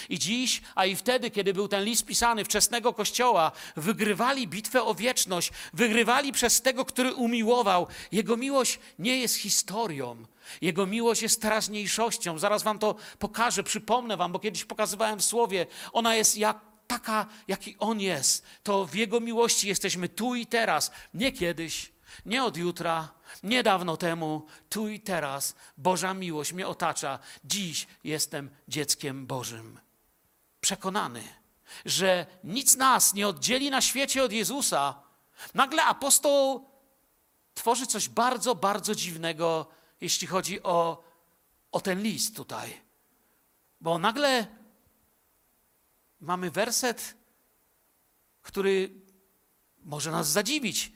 I 0.08 0.18
dziś, 0.18 0.62
a 0.74 0.86
i 0.86 0.96
wtedy, 0.96 1.30
kiedy 1.30 1.54
był 1.54 1.68
ten 1.68 1.84
list 1.84 2.06
pisany 2.06 2.44
wczesnego 2.44 2.92
kościoła, 2.92 3.52
wygrywali 3.76 4.48
bitwę 4.48 4.82
o 4.82 4.94
wieczność, 4.94 5.50
wygrywali 5.72 6.32
przez 6.32 6.62
tego, 6.62 6.84
który 6.84 7.14
umiłował. 7.14 7.86
Jego 8.12 8.36
miłość 8.36 8.78
nie 8.98 9.20
jest 9.20 9.36
historią, 9.36 10.16
jego 10.60 10.86
miłość 10.86 11.22
jest 11.22 11.42
teraźniejszością. 11.42 12.38
Zaraz 12.38 12.62
wam 12.62 12.78
to 12.78 12.94
pokażę, 13.18 13.62
przypomnę 13.62 14.16
wam, 14.16 14.32
bo 14.32 14.38
kiedyś 14.38 14.64
pokazywałem 14.64 15.18
w 15.18 15.24
słowie. 15.24 15.66
Ona 15.92 16.14
jest 16.14 16.36
jak 16.36 16.73
taka, 16.86 17.26
jaki 17.48 17.76
On 17.78 18.00
jest, 18.00 18.46
to 18.62 18.86
w 18.86 18.94
Jego 18.94 19.20
miłości 19.20 19.68
jesteśmy 19.68 20.08
tu 20.08 20.34
i 20.34 20.46
teraz, 20.46 20.90
nie 21.14 21.32
kiedyś, 21.32 21.92
nie 22.26 22.44
od 22.44 22.56
jutra, 22.56 23.08
nie 23.42 23.62
dawno 23.62 23.96
temu, 23.96 24.46
tu 24.68 24.88
i 24.88 25.00
teraz. 25.00 25.54
Boża 25.76 26.14
miłość 26.14 26.52
mnie 26.52 26.66
otacza. 26.66 27.18
Dziś 27.44 27.86
jestem 28.04 28.50
dzieckiem 28.68 29.26
Bożym. 29.26 29.80
Przekonany, 30.60 31.22
że 31.84 32.26
nic 32.44 32.76
nas 32.76 33.14
nie 33.14 33.28
oddzieli 33.28 33.70
na 33.70 33.80
świecie 33.80 34.24
od 34.24 34.32
Jezusa. 34.32 35.02
Nagle 35.54 35.84
apostoł 35.84 36.68
tworzy 37.54 37.86
coś 37.86 38.08
bardzo, 38.08 38.54
bardzo 38.54 38.94
dziwnego, 38.94 39.66
jeśli 40.00 40.26
chodzi 40.26 40.62
o, 40.62 41.04
o 41.72 41.80
ten 41.80 42.02
list 42.02 42.36
tutaj. 42.36 42.80
Bo 43.80 43.98
nagle 43.98 44.46
mamy 46.20 46.50
werset, 46.50 47.16
który 48.42 48.90
może 49.78 50.10
nas 50.10 50.28
zadziwić. 50.28 50.92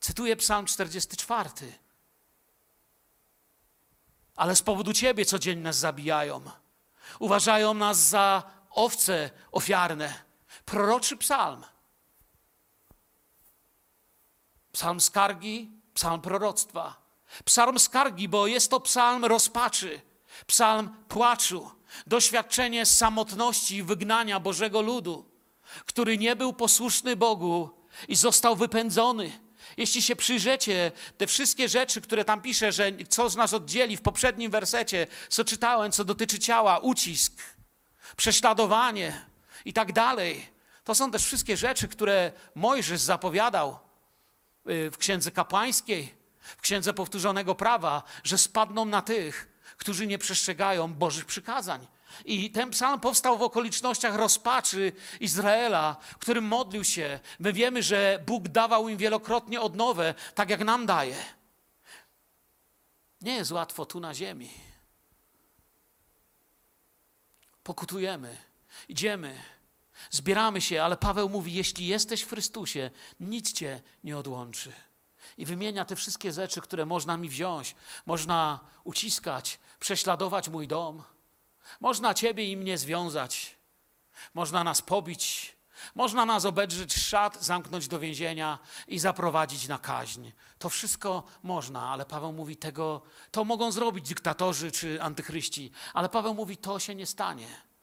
Cytuję 0.00 0.36
Psalm 0.36 0.66
44. 0.66 1.50
Ale 4.36 4.56
z 4.56 4.62
powodu 4.62 4.92
Ciebie 4.92 5.24
codziennie 5.24 5.62
nas 5.62 5.76
zabijają. 5.76 6.50
Uważają 7.18 7.74
nas 7.74 7.98
za 7.98 8.42
owce 8.70 9.30
ofiarne. 9.52 10.24
Proroczy 10.64 11.16
psalm. 11.16 11.64
Psalm 14.72 15.00
skargi, 15.00 15.70
psalm 15.94 16.20
proroctwa. 16.20 17.04
Psalm 17.44 17.78
skargi, 17.78 18.28
bo 18.28 18.46
jest 18.46 18.70
to 18.70 18.80
psalm 18.80 19.24
rozpaczy, 19.24 20.00
psalm 20.46 21.04
płaczu, 21.08 21.70
doświadczenie 22.06 22.86
samotności 22.86 23.76
i 23.76 23.82
wygnania 23.82 24.40
Bożego 24.40 24.82
ludu, 24.82 25.30
który 25.86 26.18
nie 26.18 26.36
był 26.36 26.52
posłuszny 26.52 27.16
Bogu 27.16 27.70
i 28.08 28.16
został 28.16 28.56
wypędzony. 28.56 29.32
Jeśli 29.76 30.02
się 30.02 30.16
przyjrzecie, 30.16 30.92
te 31.18 31.26
wszystkie 31.26 31.68
rzeczy, 31.68 32.00
które 32.00 32.24
tam 32.24 32.42
pisze, 32.42 32.72
że 32.72 32.92
co 33.08 33.30
z 33.30 33.36
nas 33.36 33.52
oddzieli 33.52 33.96
w 33.96 34.02
poprzednim 34.02 34.50
wersecie, 34.50 35.06
co 35.28 35.44
czytałem, 35.44 35.92
co 35.92 36.04
dotyczy 36.04 36.38
ciała, 36.38 36.78
ucisk, 36.78 37.42
prześladowanie 38.16 39.24
i 39.64 39.72
tak 39.72 39.92
dalej, 39.92 40.46
to 40.84 40.94
są 40.94 41.10
też 41.10 41.24
wszystkie 41.24 41.56
rzeczy, 41.56 41.88
które 41.88 42.32
Mojżesz 42.54 43.00
zapowiadał 43.00 43.78
y, 44.68 44.90
w 44.90 44.98
Księdze 44.98 45.30
Kapłańskiej, 45.30 46.14
w 46.40 46.60
Księdze 46.60 46.94
Powtórzonego 46.94 47.54
Prawa, 47.54 48.02
że 48.24 48.38
spadną 48.38 48.84
na 48.84 49.02
tych, 49.02 49.53
którzy 49.76 50.06
nie 50.06 50.18
przestrzegają 50.18 50.94
Bożych 50.94 51.24
przykazań. 51.24 51.86
I 52.24 52.50
ten 52.50 52.70
psalm 52.70 53.00
powstał 53.00 53.38
w 53.38 53.42
okolicznościach 53.42 54.14
rozpaczy 54.14 54.92
Izraela, 55.20 55.96
którym 56.18 56.44
modlił 56.44 56.84
się. 56.84 57.20
My 57.38 57.52
wiemy, 57.52 57.82
że 57.82 58.22
Bóg 58.26 58.48
dawał 58.48 58.88
im 58.88 58.96
wielokrotnie 58.96 59.60
odnowę, 59.60 60.14
tak 60.34 60.50
jak 60.50 60.64
nam 60.64 60.86
daje. 60.86 61.16
Nie 63.20 63.34
jest 63.34 63.52
łatwo 63.52 63.86
tu 63.86 64.00
na 64.00 64.14
ziemi. 64.14 64.50
Pokutujemy, 67.62 68.36
idziemy, 68.88 69.40
zbieramy 70.10 70.60
się, 70.60 70.82
ale 70.82 70.96
Paweł 70.96 71.28
mówi: 71.28 71.54
Jeśli 71.54 71.86
jesteś 71.86 72.22
w 72.22 72.30
Chrystusie, 72.30 72.90
nic 73.20 73.52
cię 73.52 73.80
nie 74.04 74.18
odłączy 74.18 74.72
i 75.38 75.46
wymienia 75.46 75.84
te 75.84 75.96
wszystkie 75.96 76.32
rzeczy, 76.32 76.60
które 76.60 76.86
można 76.86 77.16
mi 77.16 77.28
wziąć. 77.28 77.74
Można 78.06 78.60
uciskać, 78.84 79.58
prześladować 79.80 80.48
mój 80.48 80.68
dom. 80.68 81.02
Można 81.80 82.14
ciebie 82.14 82.50
i 82.50 82.56
mnie 82.56 82.78
związać. 82.78 83.56
Można 84.34 84.64
nas 84.64 84.82
pobić. 84.82 85.54
Można 85.94 86.26
nas 86.26 86.44
obedrzeć 86.44 86.94
szat, 86.94 87.44
zamknąć 87.44 87.88
do 87.88 87.98
więzienia 87.98 88.58
i 88.88 88.98
zaprowadzić 88.98 89.68
na 89.68 89.78
kaźń. 89.78 90.30
To 90.58 90.68
wszystko 90.68 91.22
można, 91.42 91.88
ale 91.90 92.06
Paweł 92.06 92.32
mówi 92.32 92.56
tego, 92.56 93.02
to 93.30 93.44
mogą 93.44 93.72
zrobić 93.72 94.08
dyktatorzy 94.08 94.72
czy 94.72 95.02
antychryści, 95.02 95.70
ale 95.94 96.08
Paweł 96.08 96.34
mówi, 96.34 96.56
to 96.56 96.78
się 96.78 96.94
nie 96.94 97.06
stanie 97.06 97.73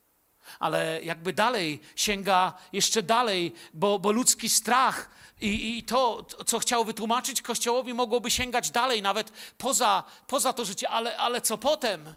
ale 0.60 1.00
jakby 1.04 1.34
dalej 1.34 1.80
sięga 1.96 2.54
jeszcze 2.74 3.04
dalej, 3.04 3.54
bo, 3.74 4.00
bo 4.00 4.12
ludzki 4.12 4.50
strach 4.50 5.10
i, 5.42 5.78
i 5.78 5.84
to, 5.84 6.26
co 6.46 6.60
chciał 6.60 6.86
wytłumaczyć 6.86 7.42
Kościołowi, 7.42 7.94
mogłoby 7.94 8.32
sięgać 8.32 8.72
dalej, 8.72 9.02
nawet 9.02 9.32
poza, 9.58 10.04
poza 10.28 10.54
to 10.54 10.66
życie, 10.66 10.90
ale, 10.90 11.18
ale 11.18 11.42
co 11.42 11.58
potem? 11.58 12.16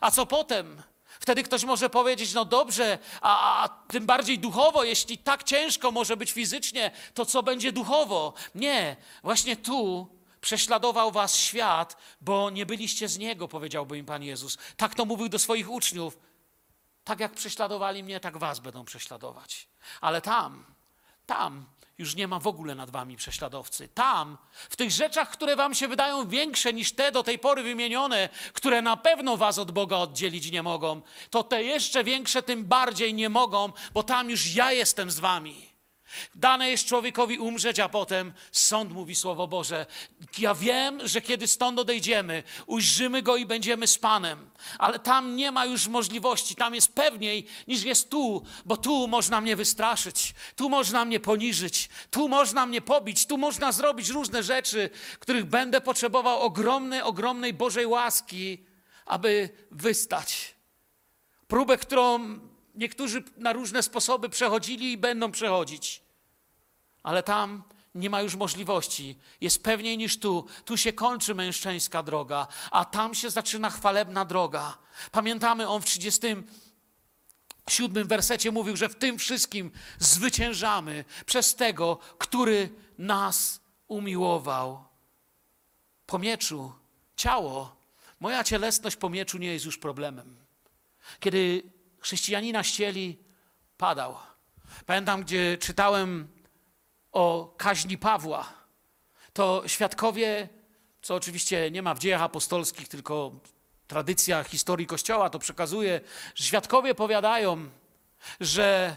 A 0.00 0.10
co 0.10 0.26
potem? 0.26 0.82
Wtedy 1.20 1.42
ktoś 1.42 1.64
może 1.64 1.90
powiedzieć, 1.90 2.32
no 2.34 2.44
dobrze, 2.44 2.98
a, 3.20 3.64
a, 3.64 3.68
tym 3.68 4.06
bardziej 4.06 4.38
duchowo, 4.38 4.84
jeśli 4.84 5.18
tak 5.18 5.44
ciężko 5.44 5.90
może 5.90 6.16
być 6.16 6.32
fizycznie, 6.32 6.90
to 7.14 7.26
co 7.26 7.42
będzie 7.42 7.72
duchowo? 7.72 8.34
Nie, 8.54 8.96
właśnie 9.22 9.56
tu 9.56 10.08
prześladował 10.40 11.12
was 11.12 11.36
świat, 11.36 11.96
bo 12.20 12.50
nie 12.50 12.66
byliście 12.66 13.08
z 13.08 13.18
niego, 13.18 13.48
powiedziałby 13.48 13.98
im 13.98 14.06
Pan 14.06 14.22
Jezus. 14.22 14.58
Tak 14.76 14.94
to 14.94 15.04
mówił 15.04 15.28
do 15.28 15.38
swoich 15.38 15.70
uczniów. 15.70 16.18
Tak 17.04 17.20
jak 17.20 17.32
prześladowali 17.32 18.02
mnie, 18.04 18.20
tak 18.20 18.38
was 18.38 18.60
będą 18.60 18.84
prześladować. 18.84 19.68
Ale 20.00 20.20
tam, 20.20 20.64
tam 21.26 21.66
już 21.98 22.14
nie 22.14 22.28
ma 22.28 22.38
w 22.38 22.46
ogóle 22.46 22.74
nad 22.74 22.90
wami 22.90 23.16
prześladowcy. 23.16 23.88
Tam, 23.88 24.38
w 24.70 24.76
tych 24.76 24.90
rzeczach, 24.90 25.30
które 25.30 25.56
wam 25.56 25.74
się 25.74 25.88
wydają 25.88 26.28
większe 26.28 26.72
niż 26.72 26.92
te 26.92 27.12
do 27.12 27.22
tej 27.22 27.38
pory 27.38 27.62
wymienione, 27.62 28.28
które 28.52 28.82
na 28.82 28.96
pewno 28.96 29.36
was 29.36 29.58
od 29.58 29.70
Boga 29.70 29.96
oddzielić 29.96 30.50
nie 30.50 30.62
mogą, 30.62 31.02
to 31.30 31.44
te 31.44 31.62
jeszcze 31.64 32.04
większe 32.04 32.42
tym 32.42 32.64
bardziej 32.64 33.14
nie 33.14 33.28
mogą, 33.28 33.72
bo 33.94 34.02
tam 34.02 34.30
już 34.30 34.54
ja 34.54 34.72
jestem 34.72 35.10
z 35.10 35.18
wami. 35.18 35.71
Dane 36.34 36.70
jest 36.70 36.86
człowiekowi 36.86 37.38
umrzeć, 37.38 37.80
a 37.80 37.88
potem 37.88 38.32
sąd 38.52 38.92
mówi 38.92 39.14
Słowo 39.14 39.48
Boże. 39.48 39.86
Ja 40.38 40.54
wiem, 40.54 41.08
że 41.08 41.20
kiedy 41.20 41.46
stąd 41.46 41.78
odejdziemy, 41.78 42.42
ujrzymy 42.66 43.22
Go 43.22 43.36
i 43.36 43.46
będziemy 43.46 43.86
z 43.86 43.98
Panem. 43.98 44.50
Ale 44.78 44.98
tam 44.98 45.36
nie 45.36 45.52
ma 45.52 45.66
już 45.66 45.88
możliwości, 45.88 46.54
tam 46.54 46.74
jest 46.74 46.92
pewniej 46.92 47.46
niż 47.68 47.82
jest 47.82 48.10
tu, 48.10 48.44
bo 48.64 48.76
tu 48.76 49.08
można 49.08 49.40
mnie 49.40 49.56
wystraszyć, 49.56 50.34
tu 50.56 50.68
można 50.68 51.04
mnie 51.04 51.20
poniżyć, 51.20 51.88
tu 52.10 52.28
można 52.28 52.66
mnie 52.66 52.80
pobić, 52.80 53.26
tu 53.26 53.38
można 53.38 53.72
zrobić 53.72 54.08
różne 54.08 54.42
rzeczy, 54.42 54.90
których 55.18 55.44
będę 55.44 55.80
potrzebował 55.80 56.40
ogromnej, 56.40 57.02
ogromnej 57.02 57.54
Bożej 57.54 57.86
łaski, 57.86 58.66
aby 59.06 59.48
wystać. 59.70 60.54
Próbę, 61.48 61.78
którą 61.78 62.38
niektórzy 62.74 63.24
na 63.36 63.52
różne 63.52 63.82
sposoby 63.82 64.28
przechodzili 64.28 64.92
i 64.92 64.98
będą 64.98 65.32
przechodzić. 65.32 66.01
Ale 67.02 67.22
tam 67.22 67.62
nie 67.94 68.10
ma 68.10 68.22
już 68.22 68.34
możliwości. 68.34 69.18
Jest 69.40 69.62
pewniej 69.62 69.98
niż 69.98 70.18
tu. 70.18 70.46
Tu 70.64 70.76
się 70.76 70.92
kończy 70.92 71.34
mężczyńska 71.34 72.02
droga, 72.02 72.46
a 72.70 72.84
tam 72.84 73.14
się 73.14 73.30
zaczyna 73.30 73.70
chwalebna 73.70 74.24
droga. 74.24 74.78
Pamiętamy, 75.12 75.68
on 75.68 75.82
w 75.82 75.84
37 75.84 78.08
wersecie 78.08 78.50
mówił, 78.50 78.76
że 78.76 78.88
w 78.88 78.94
tym 78.94 79.18
wszystkim 79.18 79.70
zwyciężamy 79.98 81.04
przez 81.26 81.54
tego, 81.54 81.98
który 82.18 82.70
nas 82.98 83.60
umiłował. 83.88 84.84
Po 86.06 86.18
mieczu, 86.18 86.72
ciało, 87.16 87.76
moja 88.20 88.44
cielesność 88.44 88.96
po 88.96 89.10
mieczu 89.10 89.38
nie 89.38 89.52
jest 89.52 89.64
już 89.64 89.78
problemem. 89.78 90.36
Kiedy 91.20 91.62
chrześcijanina 92.00 92.62
ścieli, 92.62 93.18
padał. 93.76 94.16
Pamiętam, 94.86 95.22
gdzie 95.22 95.58
czytałem 95.58 96.28
o 97.12 97.54
kaźni 97.56 97.98
Pawła. 97.98 98.52
To 99.32 99.62
świadkowie, 99.66 100.48
co 101.02 101.14
oczywiście 101.14 101.70
nie 101.70 101.82
ma 101.82 101.94
w 101.94 101.98
dziejach 101.98 102.22
apostolskich, 102.22 102.88
tylko 102.88 103.32
tradycja 103.86 104.44
historii 104.44 104.86
Kościoła 104.86 105.30
to 105.30 105.38
przekazuje, 105.38 106.00
że 106.34 106.44
świadkowie 106.44 106.94
powiadają, 106.94 107.70
że 108.40 108.96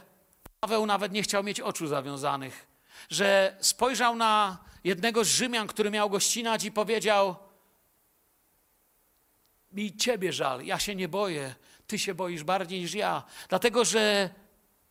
Paweł 0.60 0.86
nawet 0.86 1.12
nie 1.12 1.24
chciał 1.24 1.44
mieć 1.44 1.62
oczu 1.62 1.88
zawiązanych, 1.88 2.68
że 3.10 3.58
spojrzał 3.60 4.16
na 4.16 4.58
jednego 4.84 5.24
z 5.24 5.28
Rzymian, 5.28 5.68
który 5.68 5.92
miał 5.92 6.10
go 6.10 6.20
ścinać 6.20 6.64
i 6.64 6.72
powiedział: 6.72 7.36
Mi 9.72 9.98
ciebie 9.98 10.34
żal, 10.34 10.66
ja 10.66 10.80
się 10.80 10.96
nie 10.96 11.08
boję, 11.08 11.56
ty 11.88 12.00
się 12.00 12.14
boisz 12.14 12.44
bardziej 12.44 12.80
niż 12.80 12.94
ja, 12.94 13.24
dlatego 13.50 13.86
że 13.86 14.30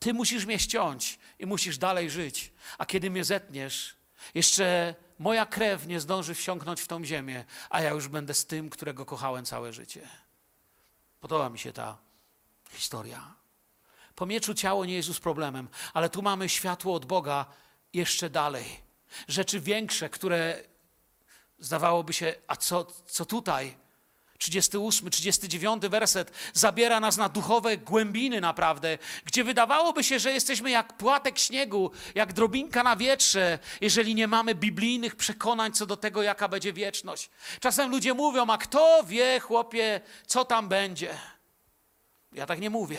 ty 0.05 0.15
musisz 0.15 0.47
mnie 0.47 0.59
ściąć 0.59 1.19
i 1.39 1.47
musisz 1.47 1.79
dalej 1.79 2.11
żyć. 2.11 2.53
A 2.79 2.87
kiedy 2.87 3.11
mnie 3.11 3.25
zetniesz, 3.25 3.97
jeszcze 4.35 4.95
moja 5.19 5.47
krew 5.47 5.87
nie 5.87 6.01
zdąży 6.01 6.35
wsiąknąć 6.35 6.81
w 6.81 6.87
tą 6.87 7.05
ziemię, 7.05 7.45
a 7.71 7.81
ja 7.81 7.91
już 7.91 8.09
będę 8.09 8.35
z 8.35 8.47
tym, 8.47 8.71
którego 8.71 9.07
kochałem 9.07 9.45
całe 9.45 9.73
życie. 9.73 10.09
Podoba 11.21 11.49
mi 11.49 11.59
się 11.59 11.73
ta 11.73 11.99
historia. 12.71 13.35
Po 14.15 14.27
mieczu 14.27 14.55
ciało 14.55 14.85
nie 14.85 14.95
jest 14.95 15.09
już 15.09 15.21
problemem, 15.21 15.69
ale 15.95 16.11
tu 16.11 16.23
mamy 16.23 16.49
światło 16.49 16.95
od 16.95 17.05
Boga 17.05 17.47
jeszcze 17.93 18.31
dalej. 18.31 18.81
Rzeczy 19.29 19.61
większe, 19.61 20.09
które 20.11 20.65
zdawałoby 21.59 22.13
się, 22.13 22.35
a 22.47 22.57
co, 22.57 22.85
co 23.07 23.25
tutaj? 23.25 23.77
38, 24.45 25.11
39 25.11 25.83
werset 25.89 26.33
zabiera 26.53 27.01
nas 27.01 27.17
na 27.17 27.29
duchowe 27.29 27.77
głębiny 27.77 28.41
naprawdę, 28.41 28.99
gdzie 29.25 29.45
wydawałoby 29.45 30.05
się, 30.05 30.19
że 30.19 30.33
jesteśmy 30.33 30.71
jak 30.71 30.97
płatek 30.97 31.39
śniegu, 31.39 31.91
jak 32.15 32.33
drobinka 32.33 32.83
na 32.83 32.97
wietrze, 32.97 33.59
jeżeli 33.81 34.15
nie 34.15 34.29
mamy 34.29 34.55
biblijnych 34.55 35.17
przekonań 35.17 35.73
co 35.73 35.87
do 35.87 35.97
tego, 35.97 36.23
jaka 36.23 36.49
będzie 36.49 36.73
wieczność. 36.73 37.31
Czasem 37.61 37.91
ludzie 37.91 38.15
mówią, 38.15 38.47
a 38.47 38.59
kto 38.59 39.05
wie, 39.07 39.41
chłopie, 39.41 40.01
co 40.27 40.45
tam 40.45 40.69
będzie? 40.69 41.19
Ja 42.33 42.47
tak 42.47 42.61
nie 42.61 42.71
mówię. 42.71 42.99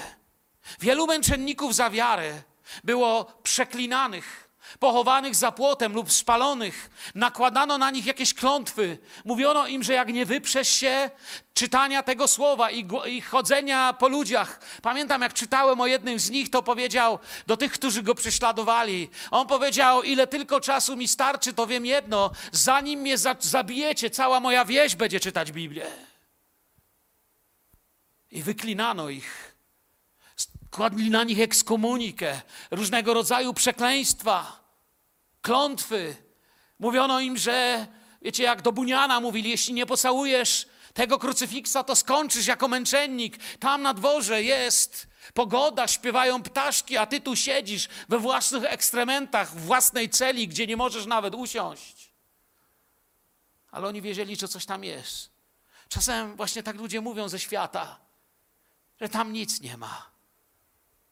Wielu 0.80 1.08
męczenników 1.08 1.76
za 1.76 1.90
wiarę 1.90 2.42
było 2.84 3.26
przeklinanych 3.44 4.45
pochowanych 4.80 5.36
za 5.36 5.52
płotem 5.52 5.94
lub 5.94 6.12
spalonych. 6.12 6.90
Nakładano 7.16 7.78
na 7.78 7.92
nich 7.92 8.06
jakieś 8.06 8.34
klątwy. 8.34 8.98
Mówiono 9.26 9.68
im, 9.68 9.84
że 9.84 9.94
jak 9.94 10.14
nie 10.14 10.26
wyprzesz 10.26 10.70
się 10.70 11.10
czytania 11.54 12.04
tego 12.04 12.28
słowa 12.28 12.72
i, 12.72 12.88
i, 13.06 13.22
chodzenia 13.22 13.94
po 13.94 14.08
ludziach. 14.08 14.60
Pamiętam, 14.82 15.22
jak 15.22 15.34
czytałem 15.34 15.82
o 15.82 15.88
jednym 15.88 16.20
z 16.20 16.30
nich, 16.30 16.50
to 16.50 16.64
powiedział 16.64 17.20
do 17.48 17.58
tych, 17.58 17.72
którzy 17.72 18.04
go 18.04 18.16
prześladowali. 18.16 19.10
On 19.32 19.48
powiedział, 19.48 20.04
ile 20.04 20.28
tylko 20.28 20.60
czasu 20.60 20.96
mi 20.96 21.08
starczy, 21.08 21.54
to 21.54 21.68
wiem 21.68 21.86
jedno, 21.86 22.32
zanim 22.52 23.00
mnie 23.00 23.18
za 23.18 23.36
zabijecie, 23.40 24.10
cała 24.10 24.40
moja 24.40 24.66
wieś 24.66 24.96
będzie 24.96 25.20
czytać 25.20 25.52
Biblię. 25.52 25.88
I 28.32 28.44
wyklinano 28.44 29.10
ich 29.10 29.55
kładli 30.76 31.10
na 31.10 31.24
nich 31.24 31.40
ekskomunikę, 31.40 32.42
różnego 32.72 33.14
rodzaju 33.14 33.54
przekleństwa, 33.54 34.60
klątwy. 35.42 36.16
Mówiono 36.80 37.20
im, 37.20 37.38
że, 37.38 37.88
wiecie, 38.22 38.44
jak 38.44 38.62
do 38.62 38.72
Buniana 38.72 39.20
mówili, 39.20 39.50
jeśli 39.50 39.74
nie 39.74 39.86
pocałujesz 39.86 40.68
tego 40.94 41.20
krucyfiksa, 41.20 41.84
to 41.84 41.96
skończysz 41.96 42.48
jako 42.48 42.68
męczennik. 42.68 43.38
Tam 43.60 43.82
na 43.82 43.94
dworze 43.94 44.44
jest 44.44 45.08
pogoda, 45.34 45.88
śpiewają 45.88 46.44
ptaszki, 46.44 46.98
a 46.98 47.06
ty 47.06 47.22
tu 47.22 47.36
siedzisz 47.36 47.88
we 48.10 48.20
własnych 48.20 48.64
ekstrementach, 48.64 49.52
w 49.52 49.66
własnej 49.66 50.10
celi, 50.10 50.48
gdzie 50.48 50.68
nie 50.68 50.78
możesz 50.78 51.06
nawet 51.06 51.36
usiąść. 51.36 52.12
Ale 53.72 53.88
oni 53.88 54.02
wiedzieli, 54.02 54.36
że 54.36 54.48
coś 54.48 54.66
tam 54.66 54.84
jest. 54.84 55.30
Czasem 55.90 56.36
właśnie 56.36 56.64
tak 56.64 56.76
ludzie 56.76 57.02
mówią 57.02 57.30
ze 57.30 57.40
świata, 57.40 58.00
że 59.02 59.10
tam 59.10 59.34
nic 59.34 59.62
nie 59.62 59.78
ma. 59.78 60.15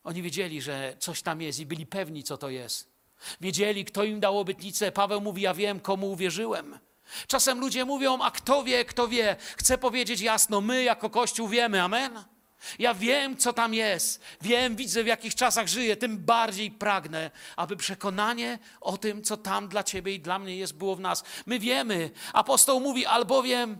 Oni 0.03 0.21
wiedzieli, 0.21 0.61
że 0.61 0.95
coś 0.99 1.21
tam 1.21 1.41
jest 1.41 1.59
i 1.59 1.65
byli 1.65 1.85
pewni, 1.85 2.23
co 2.23 2.37
to 2.37 2.49
jest. 2.49 2.93
Wiedzieli, 3.41 3.85
kto 3.85 4.03
im 4.03 4.19
dał 4.19 4.39
obietnicę. 4.39 4.91
Paweł 4.91 5.21
mówi: 5.21 5.41
Ja 5.41 5.53
wiem, 5.53 5.79
komu 5.79 6.11
uwierzyłem. 6.11 6.79
Czasem 7.27 7.59
ludzie 7.59 7.85
mówią: 7.85 8.21
A 8.21 8.31
kto 8.31 8.63
wie, 8.63 8.85
kto 8.85 9.07
wie? 9.07 9.35
Chcę 9.57 9.77
powiedzieć 9.77 10.21
jasno: 10.21 10.61
my 10.61 10.83
jako 10.83 11.09
Kościół 11.09 11.47
wiemy, 11.47 11.81
amen. 11.81 12.23
Ja 12.79 12.93
wiem, 12.93 13.37
co 13.37 13.53
tam 13.53 13.73
jest. 13.73 14.21
Wiem, 14.41 14.75
widzę, 14.75 15.03
w 15.03 15.07
jakich 15.07 15.35
czasach 15.35 15.67
żyję. 15.67 15.97
Tym 15.97 16.17
bardziej 16.17 16.71
pragnę, 16.71 17.31
aby 17.55 17.77
przekonanie 17.77 18.59
o 18.81 18.97
tym, 18.97 19.23
co 19.23 19.37
tam 19.37 19.67
dla 19.67 19.83
Ciebie 19.83 20.13
i 20.13 20.19
dla 20.19 20.39
mnie 20.39 20.57
jest, 20.57 20.73
było 20.73 20.95
w 20.95 20.99
nas. 20.99 21.23
My 21.45 21.59
wiemy. 21.59 22.11
Apostoł 22.33 22.79
mówi: 22.79 23.05
albowiem, 23.05 23.77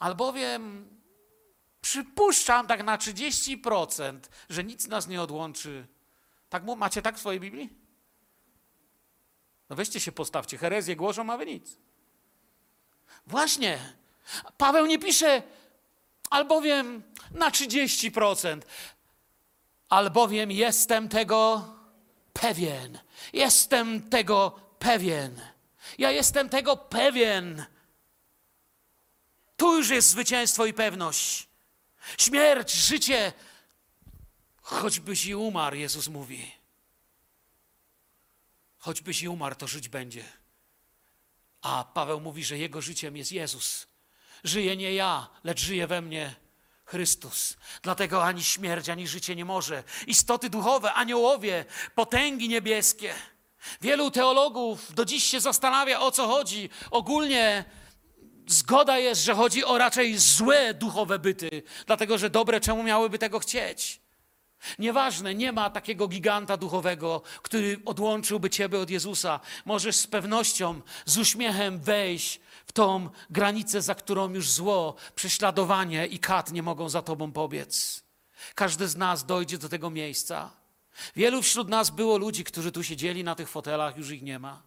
albowiem 0.00 0.88
Przypuszczam 1.80 2.66
tak 2.66 2.84
na 2.84 2.98
30%, 2.98 4.20
że 4.48 4.64
nic 4.64 4.88
nas 4.88 5.08
nie 5.08 5.22
odłączy. 5.22 5.86
Tak 6.48 6.64
macie 6.76 7.02
tak 7.02 7.16
w 7.16 7.20
swojej 7.20 7.40
Biblii? 7.40 7.70
No 9.70 9.76
weźcie 9.76 10.00
się 10.00 10.12
postawcie, 10.12 10.58
herezję 10.58 10.96
głoszą, 10.96 11.30
a 11.30 11.36
wy 11.36 11.46
nic. 11.46 11.76
Właśnie. 13.26 13.94
Paweł 14.56 14.86
nie 14.86 14.98
pisze, 14.98 15.42
albowiem 16.30 17.02
na 17.30 17.50
30%, 17.50 18.60
albowiem 19.88 20.50
jestem 20.50 21.08
tego 21.08 21.74
pewien. 22.32 22.98
Jestem 23.32 24.10
tego 24.10 24.60
pewien. 24.78 25.40
Ja 25.98 26.10
jestem 26.10 26.48
tego 26.48 26.76
pewien. 26.76 27.64
Tu 29.56 29.76
już 29.76 29.88
jest 29.88 30.08
zwycięstwo 30.08 30.66
i 30.66 30.72
pewność. 30.72 31.49
Śmierć, 32.18 32.72
życie, 32.72 33.32
choćbyś 34.62 35.26
i 35.26 35.34
umarł, 35.34 35.76
Jezus 35.76 36.08
mówi. 36.08 36.52
Choćbyś 38.78 39.22
i 39.22 39.28
umarł, 39.28 39.54
to 39.54 39.66
żyć 39.66 39.88
będzie. 39.88 40.24
A 41.62 41.84
Paweł 41.84 42.20
mówi, 42.20 42.44
że 42.44 42.58
jego 42.58 42.82
życiem 42.82 43.16
jest 43.16 43.32
Jezus. 43.32 43.86
Żyje 44.44 44.76
nie 44.76 44.94
ja, 44.94 45.28
lecz 45.44 45.60
żyje 45.60 45.86
we 45.86 46.00
mnie 46.00 46.34
Chrystus. 46.84 47.56
Dlatego 47.82 48.24
ani 48.24 48.44
śmierć, 48.44 48.88
ani 48.88 49.08
życie 49.08 49.36
nie 49.36 49.44
może. 49.44 49.84
Istoty 50.06 50.50
duchowe, 50.50 50.92
aniołowie, 50.92 51.64
potęgi 51.94 52.48
niebieskie. 52.48 53.14
Wielu 53.80 54.10
teologów 54.10 54.94
do 54.94 55.04
dziś 55.04 55.24
się 55.24 55.40
zastanawia, 55.40 56.00
o 56.00 56.10
co 56.10 56.26
chodzi. 56.26 56.70
Ogólnie 56.90 57.64
Zgoda 58.50 58.98
jest, 58.98 59.24
że 59.24 59.34
chodzi 59.34 59.64
o 59.64 59.78
raczej 59.78 60.18
złe 60.18 60.74
duchowe 60.74 61.18
byty, 61.18 61.62
dlatego 61.86 62.18
że 62.18 62.30
dobre 62.30 62.60
czemu 62.60 62.82
miałyby 62.82 63.18
tego 63.18 63.38
chcieć? 63.38 64.00
Nieważne, 64.78 65.34
nie 65.34 65.52
ma 65.52 65.70
takiego 65.70 66.08
giganta 66.08 66.56
duchowego, 66.56 67.22
który 67.42 67.80
odłączyłby 67.84 68.50
ciebie 68.50 68.78
od 68.78 68.90
Jezusa. 68.90 69.40
Możesz 69.64 69.96
z 69.96 70.06
pewnością, 70.06 70.80
z 71.04 71.18
uśmiechem 71.18 71.78
wejść 71.78 72.40
w 72.66 72.72
tą 72.72 73.10
granicę, 73.30 73.82
za 73.82 73.94
którą 73.94 74.34
już 74.34 74.50
zło, 74.50 74.94
prześladowanie 75.14 76.06
i 76.06 76.18
kat 76.18 76.52
nie 76.52 76.62
mogą 76.62 76.88
za 76.88 77.02
tobą 77.02 77.32
pobiec. 77.32 78.02
Każdy 78.54 78.88
z 78.88 78.96
nas 78.96 79.26
dojdzie 79.26 79.58
do 79.58 79.68
tego 79.68 79.90
miejsca. 79.90 80.50
Wielu 81.16 81.42
wśród 81.42 81.68
nas 81.68 81.90
było 81.90 82.18
ludzi, 82.18 82.44
którzy 82.44 82.72
tu 82.72 82.82
siedzieli 82.82 83.24
na 83.24 83.34
tych 83.34 83.48
fotelach, 83.48 83.96
już 83.96 84.10
ich 84.10 84.22
nie 84.22 84.38
ma. 84.38 84.62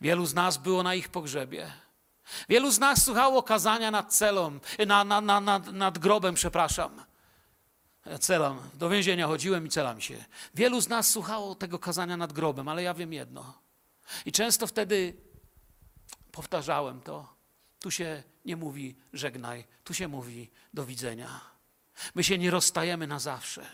Wielu 0.00 0.26
z 0.26 0.34
nas 0.34 0.56
było 0.56 0.82
na 0.82 0.94
ich 0.94 1.08
pogrzebie. 1.08 1.72
Wielu 2.48 2.70
z 2.70 2.78
nas 2.78 3.04
słuchało 3.04 3.42
kazania 3.42 3.90
nad 3.90 4.14
celą, 4.14 4.58
na, 4.86 5.04
na, 5.04 5.20
na, 5.20 5.40
nad, 5.40 5.72
nad 5.72 5.98
grobem, 5.98 6.34
przepraszam. 6.34 7.04
Celam, 8.20 8.60
do 8.74 8.88
więzienia 8.88 9.26
chodziłem 9.26 9.66
i 9.66 9.68
celam 9.68 10.00
się. 10.00 10.24
Wielu 10.54 10.80
z 10.80 10.88
nas 10.88 11.10
słuchało 11.10 11.54
tego 11.54 11.78
kazania 11.78 12.16
nad 12.16 12.32
grobem, 12.32 12.68
ale 12.68 12.82
ja 12.82 12.94
wiem 12.94 13.12
jedno. 13.12 13.62
I 14.26 14.32
często 14.32 14.66
wtedy 14.66 15.14
powtarzałem 16.32 17.00
to. 17.00 17.34
Tu 17.78 17.90
się 17.90 18.22
nie 18.44 18.56
mówi 18.56 18.96
żegnaj, 19.12 19.64
tu 19.84 19.94
się 19.94 20.08
mówi 20.08 20.50
do 20.74 20.86
widzenia. 20.86 21.40
My 22.14 22.24
się 22.24 22.38
nie 22.38 22.50
rozstajemy 22.50 23.06
na 23.06 23.18
zawsze. 23.18 23.66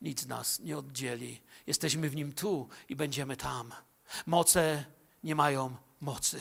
Nic 0.00 0.26
nas 0.26 0.60
nie 0.60 0.78
oddzieli. 0.78 1.40
Jesteśmy 1.66 2.10
w 2.10 2.16
nim 2.16 2.32
tu 2.32 2.68
i 2.88 2.96
będziemy 2.96 3.36
tam. 3.36 3.72
Moce 4.26 4.84
nie 5.24 5.34
mają 5.34 5.76
mocy. 6.00 6.40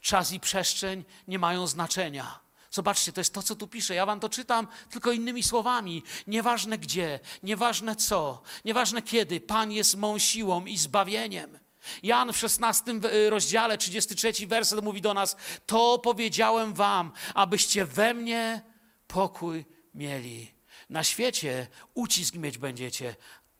Czas 0.00 0.32
i 0.32 0.40
przestrzeń 0.40 1.04
nie 1.28 1.38
mają 1.38 1.66
znaczenia. 1.66 2.40
Zobaczcie, 2.70 3.12
to 3.12 3.20
jest 3.20 3.34
to, 3.34 3.42
co 3.42 3.56
tu 3.56 3.68
pisze. 3.68 3.94
Ja 3.94 4.06
wam 4.06 4.20
to 4.20 4.28
czytam 4.28 4.66
tylko 4.90 5.12
innymi 5.12 5.42
słowami. 5.42 6.02
Nieważne 6.26 6.78
gdzie, 6.78 7.20
nieważne 7.42 7.96
co, 7.96 8.42
nieważne 8.64 9.02
kiedy, 9.02 9.40
Pan 9.40 9.72
jest 9.72 9.96
mą 9.96 10.18
siłą 10.18 10.64
i 10.64 10.78
zbawieniem. 10.78 11.58
Jan 12.02 12.32
w 12.32 12.36
16 12.36 13.00
rozdziale, 13.28 13.78
33 13.78 14.46
werset 14.46 14.84
mówi 14.84 15.00
do 15.00 15.14
nas: 15.14 15.36
To 15.66 15.98
powiedziałem 15.98 16.74
wam, 16.74 17.12
abyście 17.34 17.84
we 17.84 18.14
mnie 18.14 18.62
pokój 19.06 19.64
mieli. 19.94 20.54
Na 20.90 21.04
świecie 21.04 21.66
ucisk 21.94 22.34
mieć 22.34 22.58
będziecie, 22.58 23.16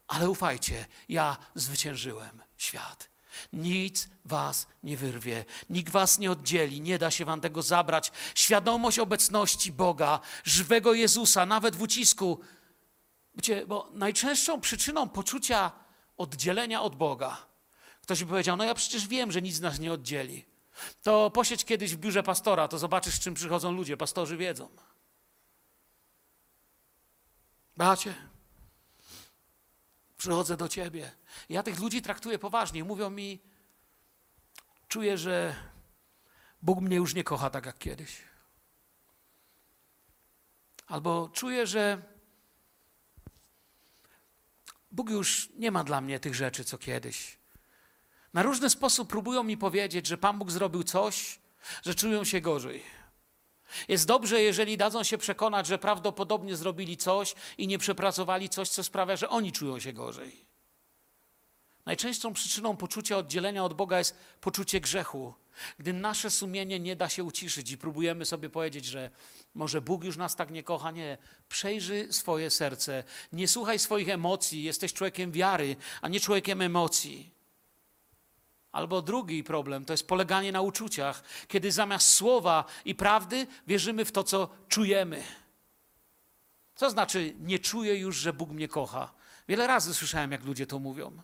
ale 0.08 0.30
ufajcie, 0.30 0.86
ja 1.08 1.36
zwyciężyłem 1.54 2.42
świat. 2.56 3.10
Nic 3.52 4.08
was 4.24 4.66
nie 4.82 4.96
wyrwie, 4.96 5.44
nikt 5.70 5.92
was 5.92 6.18
nie 6.18 6.30
oddzieli, 6.30 6.80
nie 6.80 6.98
da 6.98 7.10
się 7.10 7.24
wam 7.24 7.40
tego 7.40 7.62
zabrać. 7.62 8.12
Świadomość 8.34 8.98
obecności 8.98 9.72
Boga, 9.72 10.20
żywego 10.44 10.94
Jezusa, 10.94 11.46
nawet 11.46 11.76
w 11.76 11.82
ucisku. 11.82 12.40
Wiecie, 13.34 13.66
bo 13.66 13.90
najczęstszą 13.92 14.60
przyczyną 14.60 15.08
poczucia 15.08 15.72
oddzielenia 16.16 16.82
od 16.82 16.96
Boga, 16.96 17.46
ktoś 18.02 18.24
by 18.24 18.30
powiedział, 18.30 18.56
no 18.56 18.64
ja 18.64 18.74
przecież 18.74 19.08
wiem, 19.08 19.32
że 19.32 19.42
nic 19.42 19.60
nas 19.60 19.78
nie 19.78 19.92
oddzieli. 19.92 20.44
To 21.02 21.30
posiedź 21.30 21.64
kiedyś 21.64 21.94
w 21.94 21.98
biurze 21.98 22.22
pastora, 22.22 22.68
to 22.68 22.78
zobaczysz, 22.78 23.14
z 23.14 23.20
czym 23.20 23.34
przychodzą 23.34 23.72
ludzie. 23.72 23.96
Pastorzy 23.96 24.36
wiedzą. 24.36 24.68
Bracie, 27.76 28.14
przychodzę 30.18 30.56
do 30.56 30.68
ciebie. 30.68 31.12
Ja 31.48 31.62
tych 31.62 31.80
ludzi 31.80 32.02
traktuję 32.02 32.38
poważnie. 32.38 32.84
Mówią 32.84 33.10
mi, 33.10 33.38
czuję, 34.88 35.18
że 35.18 35.54
Bóg 36.62 36.80
mnie 36.80 36.96
już 36.96 37.14
nie 37.14 37.24
kocha 37.24 37.50
tak 37.50 37.66
jak 37.66 37.78
kiedyś. 37.78 38.22
Albo 40.86 41.30
czuję, 41.32 41.66
że 41.66 42.02
Bóg 44.90 45.10
już 45.10 45.48
nie 45.54 45.70
ma 45.70 45.84
dla 45.84 46.00
mnie 46.00 46.20
tych 46.20 46.34
rzeczy, 46.34 46.64
co 46.64 46.78
kiedyś. 46.78 47.38
Na 48.32 48.42
różny 48.42 48.70
sposób 48.70 49.08
próbują 49.08 49.42
mi 49.42 49.56
powiedzieć, 49.56 50.06
że 50.06 50.18
Pan 50.18 50.38
Bóg 50.38 50.50
zrobił 50.50 50.82
coś, 50.82 51.40
że 51.84 51.94
czują 51.94 52.24
się 52.24 52.40
gorzej. 52.40 52.97
Jest 53.88 54.06
dobrze, 54.06 54.42
jeżeli 54.42 54.76
dadzą 54.76 55.02
się 55.02 55.18
przekonać, 55.18 55.66
że 55.66 55.78
prawdopodobnie 55.78 56.56
zrobili 56.56 56.96
coś 56.96 57.34
i 57.58 57.66
nie 57.66 57.78
przepracowali 57.78 58.48
coś, 58.48 58.68
co 58.68 58.84
sprawia, 58.84 59.16
że 59.16 59.28
oni 59.28 59.52
czują 59.52 59.80
się 59.80 59.92
gorzej. 59.92 60.48
Najczęstszą 61.86 62.32
przyczyną 62.32 62.76
poczucia 62.76 63.16
oddzielenia 63.16 63.64
od 63.64 63.74
Boga 63.74 63.98
jest 63.98 64.16
poczucie 64.40 64.80
grzechu. 64.80 65.34
Gdy 65.78 65.92
nasze 65.92 66.30
sumienie 66.30 66.80
nie 66.80 66.96
da 66.96 67.08
się 67.08 67.24
uciszyć 67.24 67.70
i 67.70 67.78
próbujemy 67.78 68.24
sobie 68.24 68.50
powiedzieć, 68.50 68.84
że 68.84 69.10
może 69.54 69.80
Bóg 69.80 70.04
już 70.04 70.16
nas 70.16 70.36
tak 70.36 70.50
nie 70.50 70.62
kocha, 70.62 70.90
nie. 70.90 71.18
Przejrzyj 71.48 72.12
swoje 72.12 72.50
serce, 72.50 73.04
nie 73.32 73.48
słuchaj 73.48 73.78
swoich 73.78 74.08
emocji. 74.08 74.62
Jesteś 74.62 74.92
człowiekiem 74.92 75.32
wiary, 75.32 75.76
a 76.00 76.08
nie 76.08 76.20
człowiekiem 76.20 76.62
emocji. 76.62 77.37
Albo 78.72 79.02
drugi 79.02 79.44
problem 79.44 79.84
to 79.84 79.92
jest 79.92 80.08
poleganie 80.08 80.52
na 80.52 80.60
uczuciach, 80.60 81.22
kiedy 81.48 81.72
zamiast 81.72 82.14
słowa 82.14 82.64
i 82.84 82.94
prawdy 82.94 83.46
wierzymy 83.66 84.04
w 84.04 84.12
to, 84.12 84.24
co 84.24 84.48
czujemy. 84.68 85.22
Co 86.74 86.90
znaczy, 86.90 87.34
nie 87.40 87.58
czuję 87.58 87.98
już, 87.98 88.16
że 88.16 88.32
Bóg 88.32 88.50
mnie 88.50 88.68
kocha? 88.68 89.12
Wiele 89.48 89.66
razy 89.66 89.94
słyszałem, 89.94 90.32
jak 90.32 90.44
ludzie 90.44 90.66
to 90.66 90.78
mówią. 90.78 91.22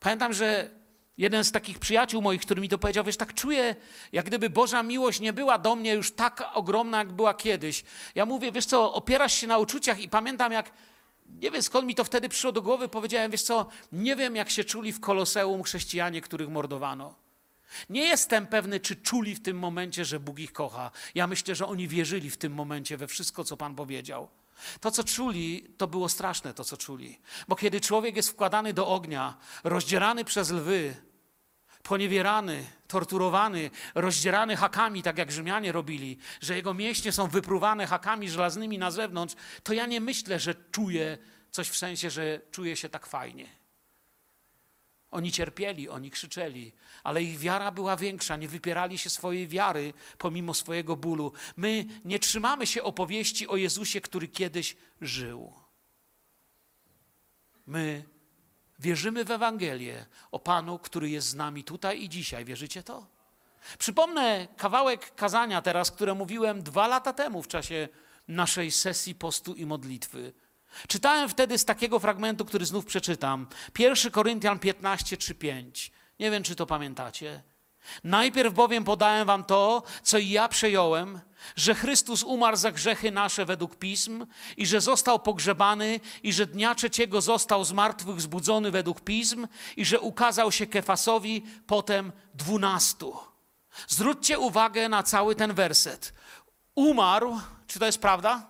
Pamiętam, 0.00 0.32
że 0.32 0.70
jeden 1.18 1.44
z 1.44 1.52
takich 1.52 1.78
przyjaciół 1.78 2.22
moich, 2.22 2.40
który 2.40 2.60
mi 2.60 2.68
to 2.68 2.78
powiedział, 2.78 3.04
wiesz, 3.04 3.16
tak 3.16 3.34
czuję, 3.34 3.76
jak 4.12 4.26
gdyby 4.26 4.50
Boża 4.50 4.82
miłość 4.82 5.20
nie 5.20 5.32
była 5.32 5.58
do 5.58 5.76
mnie 5.76 5.94
już 5.94 6.12
tak 6.12 6.44
ogromna, 6.54 6.98
jak 6.98 7.12
była 7.12 7.34
kiedyś. 7.34 7.84
Ja 8.14 8.26
mówię, 8.26 8.52
wiesz 8.52 8.66
co, 8.66 8.92
opierasz 8.92 9.34
się 9.34 9.46
na 9.46 9.58
uczuciach 9.58 10.00
i 10.00 10.08
pamiętam, 10.08 10.52
jak 10.52 10.70
nie 11.26 11.50
wiem 11.50 11.62
skąd 11.62 11.86
mi 11.86 11.94
to 11.94 12.04
wtedy 12.04 12.28
przyszło 12.28 12.52
do 12.52 12.62
głowy, 12.62 12.88
powiedziałem, 12.88 13.30
wiesz 13.30 13.42
co, 13.42 13.66
nie 13.92 14.16
wiem 14.16 14.36
jak 14.36 14.50
się 14.50 14.64
czuli 14.64 14.92
w 14.92 15.00
Koloseum 15.00 15.62
chrześcijanie, 15.62 16.20
których 16.20 16.48
mordowano. 16.48 17.14
Nie 17.90 18.02
jestem 18.02 18.46
pewny, 18.46 18.80
czy 18.80 18.96
czuli 18.96 19.34
w 19.34 19.42
tym 19.42 19.58
momencie, 19.58 20.04
że 20.04 20.20
Bóg 20.20 20.38
ich 20.38 20.52
kocha. 20.52 20.90
Ja 21.14 21.26
myślę, 21.26 21.54
że 21.54 21.66
oni 21.66 21.88
wierzyli 21.88 22.30
w 22.30 22.36
tym 22.36 22.52
momencie 22.52 22.96
we 22.96 23.06
wszystko, 23.06 23.44
co 23.44 23.56
Pan 23.56 23.74
powiedział. 23.74 24.28
To, 24.80 24.90
co 24.90 25.04
czuli, 25.04 25.66
to 25.76 25.86
było 25.86 26.08
straszne, 26.08 26.54
to, 26.54 26.64
co 26.64 26.76
czuli. 26.76 27.18
Bo 27.48 27.56
kiedy 27.56 27.80
człowiek 27.80 28.16
jest 28.16 28.30
wkładany 28.30 28.72
do 28.72 28.88
ognia, 28.88 29.36
rozdzierany 29.64 30.24
przez 30.24 30.50
lwy, 30.50 30.94
poniewierany, 31.84 32.64
torturowany, 32.88 33.70
rozdzierany 33.94 34.56
hakami, 34.56 35.02
tak 35.02 35.18
jak 35.18 35.32
Rzymianie 35.32 35.72
robili, 35.72 36.18
że 36.40 36.56
jego 36.56 36.74
mięśnie 36.74 37.12
są 37.12 37.28
wypruwane 37.28 37.86
hakami 37.86 38.30
żelaznymi 38.30 38.78
na 38.78 38.90
zewnątrz, 38.90 39.34
to 39.62 39.72
ja 39.72 39.86
nie 39.86 40.00
myślę, 40.00 40.40
że 40.40 40.54
czuję 40.54 41.18
coś 41.50 41.68
w 41.68 41.76
sensie, 41.76 42.10
że 42.10 42.40
czuję 42.50 42.76
się 42.76 42.88
tak 42.88 43.06
fajnie. 43.06 43.46
Oni 45.10 45.32
cierpieli, 45.32 45.88
oni 45.88 46.10
krzyczeli, 46.10 46.72
ale 47.04 47.22
ich 47.22 47.38
wiara 47.38 47.70
była 47.70 47.96
większa, 47.96 48.36
nie 48.36 48.48
wypierali 48.48 48.98
się 48.98 49.10
swojej 49.10 49.48
wiary 49.48 49.92
pomimo 50.18 50.54
swojego 50.54 50.96
bólu. 50.96 51.32
My 51.56 51.84
nie 52.04 52.18
trzymamy 52.18 52.66
się 52.66 52.82
opowieści 52.82 53.48
o 53.48 53.56
Jezusie, 53.56 54.00
który 54.00 54.28
kiedyś 54.28 54.76
żył. 55.00 55.52
My 57.66 58.04
wierzymy 58.78 59.24
w 59.24 59.30
Ewangelię 59.30 60.06
o 60.30 60.38
Panu, 60.38 60.78
który 60.78 61.10
jest 61.10 61.28
z 61.28 61.34
nami 61.34 61.64
tutaj 61.64 62.02
i 62.02 62.08
dzisiaj. 62.08 62.44
Wierzycie 62.44 62.82
to? 62.82 63.06
Przypomnę 63.78 64.48
kawałek 64.56 65.14
kazania 65.14 65.62
teraz, 65.62 65.90
które 65.90 66.14
mówiłem 66.14 66.62
dwa 66.62 66.86
lata 66.86 67.12
temu 67.12 67.42
w 67.42 67.48
czasie 67.48 67.88
naszej 68.28 68.70
sesji 68.70 69.14
postu 69.14 69.54
i 69.54 69.66
modlitwy. 69.66 70.32
Czytałem 70.88 71.28
wtedy 71.28 71.58
z 71.58 71.64
takiego 71.64 71.98
fragmentu, 71.98 72.44
który 72.44 72.66
znów 72.66 72.84
przeczytam. 72.84 73.46
1 73.78 74.12
Koryntian 74.12 74.58
15, 74.58 75.16
3, 75.16 75.34
5. 75.34 75.92
Nie 76.20 76.30
wiem, 76.30 76.42
czy 76.42 76.56
to 76.56 76.66
pamiętacie. 76.66 77.42
Najpierw 78.04 78.54
bowiem 78.54 78.84
podałem 78.84 79.26
wam 79.26 79.44
to, 79.44 79.82
co 80.02 80.18
i 80.18 80.28
ja 80.28 80.48
przejąłem, 80.48 81.20
że 81.56 81.74
Chrystus 81.74 82.22
umarł 82.22 82.56
za 82.56 82.72
grzechy 82.72 83.10
nasze 83.10 83.44
według 83.44 83.76
pism 83.76 84.26
i 84.56 84.66
że 84.66 84.80
został 84.80 85.18
pogrzebany 85.18 86.00
i 86.22 86.32
że 86.32 86.46
dnia 86.46 86.74
trzeciego 86.74 87.20
został 87.20 87.64
z 87.64 87.72
martwych 87.72 88.20
zbudzony 88.20 88.70
według 88.70 89.00
pism 89.00 89.46
i 89.76 89.84
że 89.84 90.00
ukazał 90.00 90.52
się 90.52 90.66
Kefasowi, 90.66 91.44
potem 91.66 92.12
dwunastu. 92.34 93.16
Zwróćcie 93.88 94.38
uwagę 94.38 94.88
na 94.88 95.02
cały 95.02 95.34
ten 95.34 95.54
werset. 95.54 96.14
Umarł, 96.74 97.40
czy 97.66 97.78
to 97.78 97.86
jest 97.86 97.98
prawda? 97.98 98.46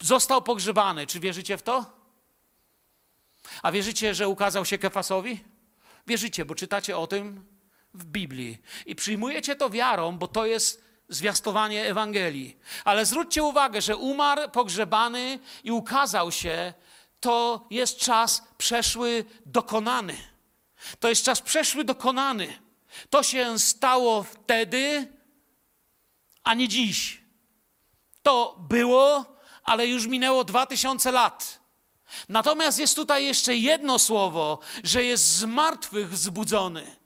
Został 0.00 0.42
pogrzebany. 0.42 1.06
Czy 1.06 1.20
wierzycie 1.20 1.56
w 1.56 1.62
to? 1.62 1.84
A 3.62 3.72
wierzycie, 3.72 4.14
że 4.14 4.28
ukazał 4.28 4.64
się 4.64 4.78
Kefasowi? 4.78 5.44
Wierzycie, 6.06 6.44
bo 6.44 6.54
czytacie 6.54 6.98
o 6.98 7.06
tym 7.06 7.53
w 7.94 8.04
Biblii. 8.04 8.58
I 8.86 8.94
przyjmujecie 8.94 9.56
to 9.56 9.70
wiarą, 9.70 10.18
bo 10.18 10.28
to 10.28 10.46
jest 10.46 10.84
zwiastowanie 11.08 11.86
Ewangelii. 11.86 12.56
Ale 12.84 13.06
zwróćcie 13.06 13.42
uwagę, 13.42 13.82
że 13.82 13.96
umarł, 13.96 14.50
pogrzebany 14.50 15.38
i 15.64 15.70
ukazał 15.70 16.32
się, 16.32 16.74
to 17.20 17.66
jest 17.70 17.98
czas 17.98 18.42
przeszły 18.58 19.24
dokonany. 19.46 20.16
To 21.00 21.08
jest 21.08 21.24
czas 21.24 21.40
przeszły 21.40 21.84
dokonany. 21.84 22.58
To 23.10 23.22
się 23.22 23.58
stało 23.58 24.22
wtedy, 24.22 25.12
a 26.44 26.54
nie 26.54 26.68
dziś. 26.68 27.20
To 28.22 28.56
było, 28.68 29.24
ale 29.64 29.86
już 29.86 30.06
minęło 30.06 30.44
dwa 30.44 30.66
tysiące 30.66 31.12
lat. 31.12 31.60
Natomiast 32.28 32.78
jest 32.78 32.96
tutaj 32.96 33.24
jeszcze 33.24 33.56
jedno 33.56 33.98
słowo, 33.98 34.58
że 34.84 35.04
jest 35.04 35.24
z 35.24 35.44
martwych 35.44 36.10
wzbudzony. 36.10 36.96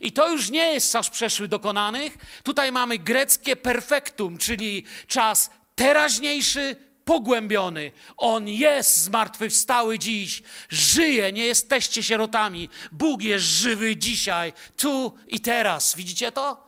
I 0.00 0.12
to 0.12 0.28
już 0.32 0.50
nie 0.50 0.72
jest 0.72 0.92
czas 0.92 1.10
przeszły 1.10 1.48
dokonanych. 1.48 2.18
Tutaj 2.42 2.72
mamy 2.72 2.98
greckie 2.98 3.56
perfektum, 3.56 4.38
czyli 4.38 4.84
czas 5.06 5.50
teraźniejszy 5.74 6.76
pogłębiony. 7.04 7.92
On 8.16 8.48
jest 8.48 8.96
zmartwychwstały 8.96 9.98
dziś, 9.98 10.42
żyje, 10.68 11.32
nie 11.32 11.46
jesteście 11.46 12.02
sierotami. 12.02 12.68
Bóg 12.92 13.22
jest 13.22 13.44
żywy 13.44 13.96
dzisiaj, 13.96 14.52
tu 14.76 15.18
i 15.28 15.40
teraz. 15.40 15.96
Widzicie 15.96 16.32
to? 16.32 16.63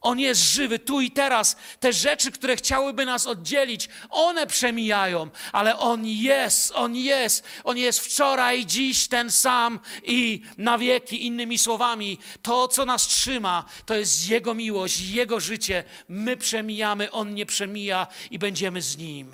On 0.00 0.20
jest 0.20 0.40
żywy 0.40 0.78
tu 0.78 1.00
i 1.00 1.10
teraz. 1.10 1.56
Te 1.80 1.92
rzeczy, 1.92 2.32
które 2.32 2.56
chciałyby 2.56 3.06
nas 3.06 3.26
oddzielić, 3.26 3.88
one 4.10 4.46
przemijają, 4.46 5.30
ale 5.52 5.78
On 5.78 6.06
jest, 6.06 6.72
On 6.74 6.96
jest, 6.96 7.44
On 7.64 7.78
jest 7.78 8.00
wczoraj, 8.00 8.66
dziś 8.66 9.08
ten 9.08 9.30
sam 9.30 9.80
i 10.02 10.42
na 10.58 10.78
wieki. 10.78 11.26
Innymi 11.26 11.58
słowami, 11.58 12.18
to, 12.42 12.68
co 12.68 12.84
nas 12.84 13.06
trzyma, 13.06 13.64
to 13.86 13.94
jest 13.94 14.28
Jego 14.28 14.54
miłość, 14.54 15.00
Jego 15.00 15.40
życie. 15.40 15.84
My 16.08 16.36
przemijamy, 16.36 17.10
On 17.10 17.34
nie 17.34 17.46
przemija 17.46 18.06
i 18.30 18.38
będziemy 18.38 18.82
z 18.82 18.96
Nim. 18.96 19.32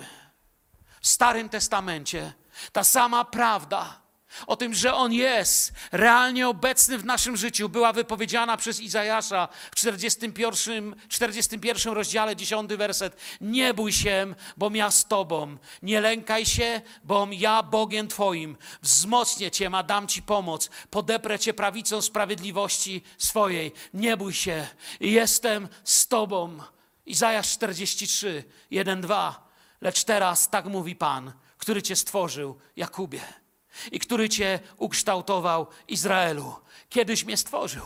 W 1.01 1.07
Starym 1.07 1.49
Testamencie 1.49 2.33
ta 2.71 2.83
sama 2.83 3.25
prawda 3.25 4.06
o 4.47 4.55
tym, 4.55 4.73
że 4.73 4.93
On 4.93 5.13
jest 5.13 5.73
realnie 5.91 6.49
obecny 6.49 6.97
w 6.97 7.05
naszym 7.05 7.37
życiu, 7.37 7.69
była 7.69 7.93
wypowiedziana 7.93 8.57
przez 8.57 8.79
Izajasza 8.79 9.47
w 9.71 9.75
41, 9.75 10.95
41 11.09 11.93
rozdziale, 11.93 12.35
10 12.35 12.73
werset. 12.73 13.17
Nie 13.41 13.73
bój 13.73 13.93
się, 13.93 14.35
bom 14.57 14.75
ja 14.75 14.91
z 14.91 15.05
Tobą. 15.05 15.57
Nie 15.81 16.01
lękaj 16.01 16.45
się, 16.45 16.81
bom 17.03 17.33
ja 17.33 17.63
Bogiem 17.63 18.07
Twoim. 18.07 18.57
Wzmocnię 18.81 19.51
Cię, 19.51 19.69
a 19.73 19.83
dam 19.83 20.07
Ci 20.07 20.21
pomoc. 20.21 20.69
Podeprę 20.89 21.39
Cię 21.39 21.53
prawicą 21.53 22.01
sprawiedliwości 22.01 23.03
swojej. 23.17 23.71
Nie 23.93 24.17
bój 24.17 24.33
się, 24.33 24.67
jestem 24.99 25.67
z 25.83 26.07
Tobą. 26.07 26.59
Izajasz 27.05 27.51
43, 27.51 28.43
1, 28.71 29.01
2. 29.01 29.47
Lecz 29.81 30.03
teraz 30.03 30.49
tak 30.49 30.65
mówi 30.65 30.95
Pan, 30.95 31.33
który 31.57 31.81
Cię 31.81 31.95
stworzył, 31.95 32.57
Jakubie 32.75 33.46
i 33.91 33.99
który 33.99 34.29
Cię 34.29 34.59
ukształtował, 34.77 35.67
Izraelu. 35.87 36.55
Kiedyś 36.89 37.23
mnie 37.23 37.37
stworzył. 37.37 37.83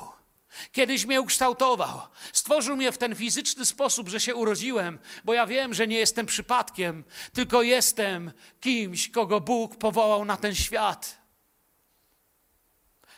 Kiedyś 0.72 1.06
mnie 1.06 1.22
ukształtował. 1.22 2.02
Stworzył 2.34 2.76
mnie 2.78 2.92
w 2.92 2.98
ten 2.98 3.16
fizyczny 3.16 3.66
sposób, 3.66 4.10
że 4.10 4.20
się 4.20 4.36
urodziłem, 4.36 5.00
bo 5.24 5.34
ja 5.34 5.48
wiem, 5.48 5.74
że 5.74 5.88
nie 5.88 5.98
jestem 5.98 6.26
przypadkiem, 6.26 7.04
tylko 7.34 7.62
jestem 7.62 8.32
kimś, 8.62 9.10
kogo 9.10 9.42
Bóg 9.42 9.76
powołał 9.76 10.26
na 10.26 10.38
ten 10.38 10.56
świat. 10.56 11.22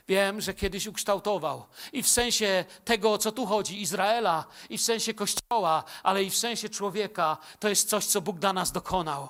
Wiem, 0.08 0.42
że 0.42 0.54
kiedyś 0.54 0.88
ukształtował. 0.88 1.66
I 1.94 2.04
w 2.04 2.10
sensie 2.10 2.66
tego, 2.86 3.12
o 3.12 3.18
co 3.18 3.32
tu 3.32 3.46
chodzi, 3.46 3.82
Izraela, 3.82 4.46
i 4.70 4.78
w 4.78 4.82
sensie 4.82 5.14
Kościoła, 5.14 5.84
ale 6.04 6.24
i 6.24 6.30
w 6.30 6.38
sensie 6.38 6.70
człowieka, 6.70 7.38
to 7.60 7.70
jest 7.70 7.90
coś, 7.90 8.06
co 8.06 8.22
Bóg 8.22 8.40
dla 8.40 8.54
nas 8.54 8.72
dokonał. 8.72 9.30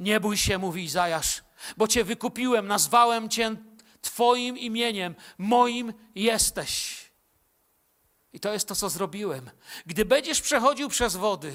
Nie 0.00 0.20
bój 0.20 0.36
się, 0.36 0.58
mówi 0.58 0.84
Izajasz, 0.84 1.42
bo 1.76 1.88
Cię 1.88 2.04
wykupiłem, 2.04 2.66
nazwałem 2.66 3.28
Cię 3.28 3.56
Twoim 4.00 4.58
imieniem, 4.58 5.14
moim 5.38 5.92
jesteś. 6.14 6.96
I 8.32 8.40
to 8.40 8.52
jest 8.52 8.68
to, 8.68 8.74
co 8.74 8.88
zrobiłem. 8.88 9.50
Gdy 9.86 10.04
będziesz 10.04 10.40
przechodził 10.40 10.88
przez 10.88 11.16
wody, 11.16 11.52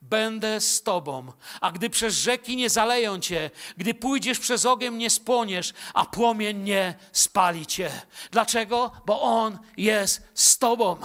będę 0.00 0.60
z 0.60 0.82
Tobą, 0.82 1.32
a 1.60 1.72
gdy 1.72 1.90
przez 1.90 2.14
rzeki 2.14 2.56
nie 2.56 2.70
zaleją 2.70 3.20
Cię, 3.20 3.50
gdy 3.76 3.94
pójdziesz 3.94 4.38
przez 4.38 4.66
ogień, 4.66 4.94
nie 4.94 5.10
spłoniesz, 5.10 5.74
a 5.94 6.04
płomień 6.04 6.62
nie 6.62 6.94
spali 7.12 7.66
Cię. 7.66 7.90
Dlaczego? 8.30 8.90
Bo 9.06 9.22
On 9.22 9.58
jest 9.76 10.22
z 10.34 10.58
Tobą. 10.58 10.96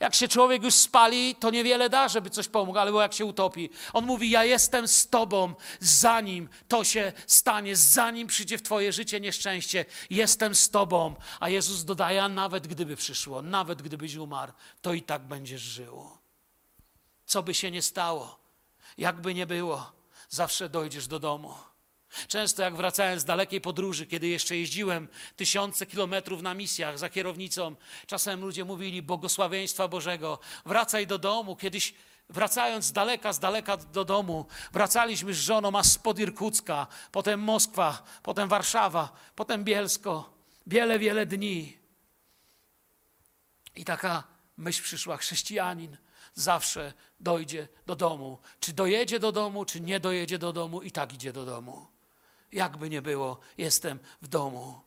Jak 0.00 0.14
się 0.14 0.28
człowiek 0.28 0.62
już 0.62 0.74
spali, 0.74 1.34
to 1.34 1.50
niewiele 1.50 1.90
da, 1.90 2.08
żeby 2.08 2.30
coś 2.30 2.48
pomógł, 2.48 2.78
albo 2.78 3.02
jak 3.02 3.12
się 3.12 3.24
utopi. 3.24 3.70
On 3.92 4.06
mówi: 4.06 4.30
Ja 4.30 4.44
jestem 4.44 4.88
z 4.88 5.08
Tobą, 5.08 5.54
zanim 5.80 6.48
to 6.68 6.84
się 6.84 7.12
stanie, 7.26 7.76
zanim 7.76 8.26
przyjdzie 8.26 8.58
w 8.58 8.62
Twoje 8.62 8.92
życie 8.92 9.20
nieszczęście, 9.20 9.84
jestem 10.10 10.54
z 10.54 10.70
Tobą. 10.70 11.14
A 11.40 11.48
Jezus 11.48 11.84
dodaje: 11.84 12.28
nawet 12.28 12.66
gdyby 12.66 12.96
przyszło, 12.96 13.42
nawet 13.42 13.82
gdybyś 13.82 14.14
umarł, 14.14 14.52
to 14.82 14.92
i 14.92 15.02
tak 15.02 15.22
będziesz 15.22 15.62
żył. 15.62 16.08
Co 17.26 17.42
by 17.42 17.54
się 17.54 17.70
nie 17.70 17.82
stało, 17.82 18.38
jakby 18.98 19.34
nie 19.34 19.46
było, 19.46 19.92
zawsze 20.28 20.68
dojdziesz 20.68 21.06
do 21.06 21.18
domu. 21.18 21.54
Często 22.28 22.62
jak 22.62 22.76
wracałem 22.76 23.20
z 23.20 23.24
dalekiej 23.24 23.60
podróży, 23.60 24.06
kiedy 24.06 24.28
jeszcze 24.28 24.56
jeździłem 24.56 25.08
tysiące 25.36 25.86
kilometrów 25.86 26.42
na 26.42 26.54
misjach 26.54 26.98
za 26.98 27.10
kierownicą, 27.10 27.76
czasem 28.06 28.40
ludzie 28.40 28.64
mówili 28.64 29.02
błogosławieństwa 29.02 29.88
Bożego, 29.88 30.38
wracaj 30.66 31.06
do 31.06 31.18
domu. 31.18 31.56
Kiedyś 31.56 31.94
wracając 32.28 32.84
z 32.84 32.92
daleka, 32.92 33.32
z 33.32 33.38
daleka 33.38 33.76
do 33.76 34.04
domu, 34.04 34.46
wracaliśmy 34.72 35.34
z 35.34 35.38
żoną 35.38 35.78
aż 35.78 35.86
spod 35.86 36.18
Irkucka, 36.18 36.86
potem 37.12 37.40
Moskwa, 37.40 38.02
potem 38.22 38.48
Warszawa, 38.48 39.12
potem 39.34 39.64
Bielsko. 39.64 40.32
Wiele, 40.66 40.98
wiele 40.98 41.26
dni. 41.26 41.78
I 43.76 43.84
taka 43.84 44.24
myśl 44.56 44.82
przyszła, 44.82 45.16
chrześcijanin 45.16 45.96
zawsze 46.34 46.92
dojdzie 47.20 47.68
do 47.86 47.96
domu. 47.96 48.38
Czy 48.60 48.72
dojedzie 48.72 49.20
do 49.20 49.32
domu, 49.32 49.64
czy 49.64 49.80
nie 49.80 50.00
dojedzie 50.00 50.38
do 50.38 50.52
domu, 50.52 50.82
i 50.82 50.92
tak 50.92 51.12
idzie 51.12 51.32
do 51.32 51.44
domu 51.44 51.91
jakby 52.52 52.90
nie 52.90 53.02
było, 53.02 53.38
jestem 53.58 53.98
w 54.22 54.28
domu. 54.28 54.80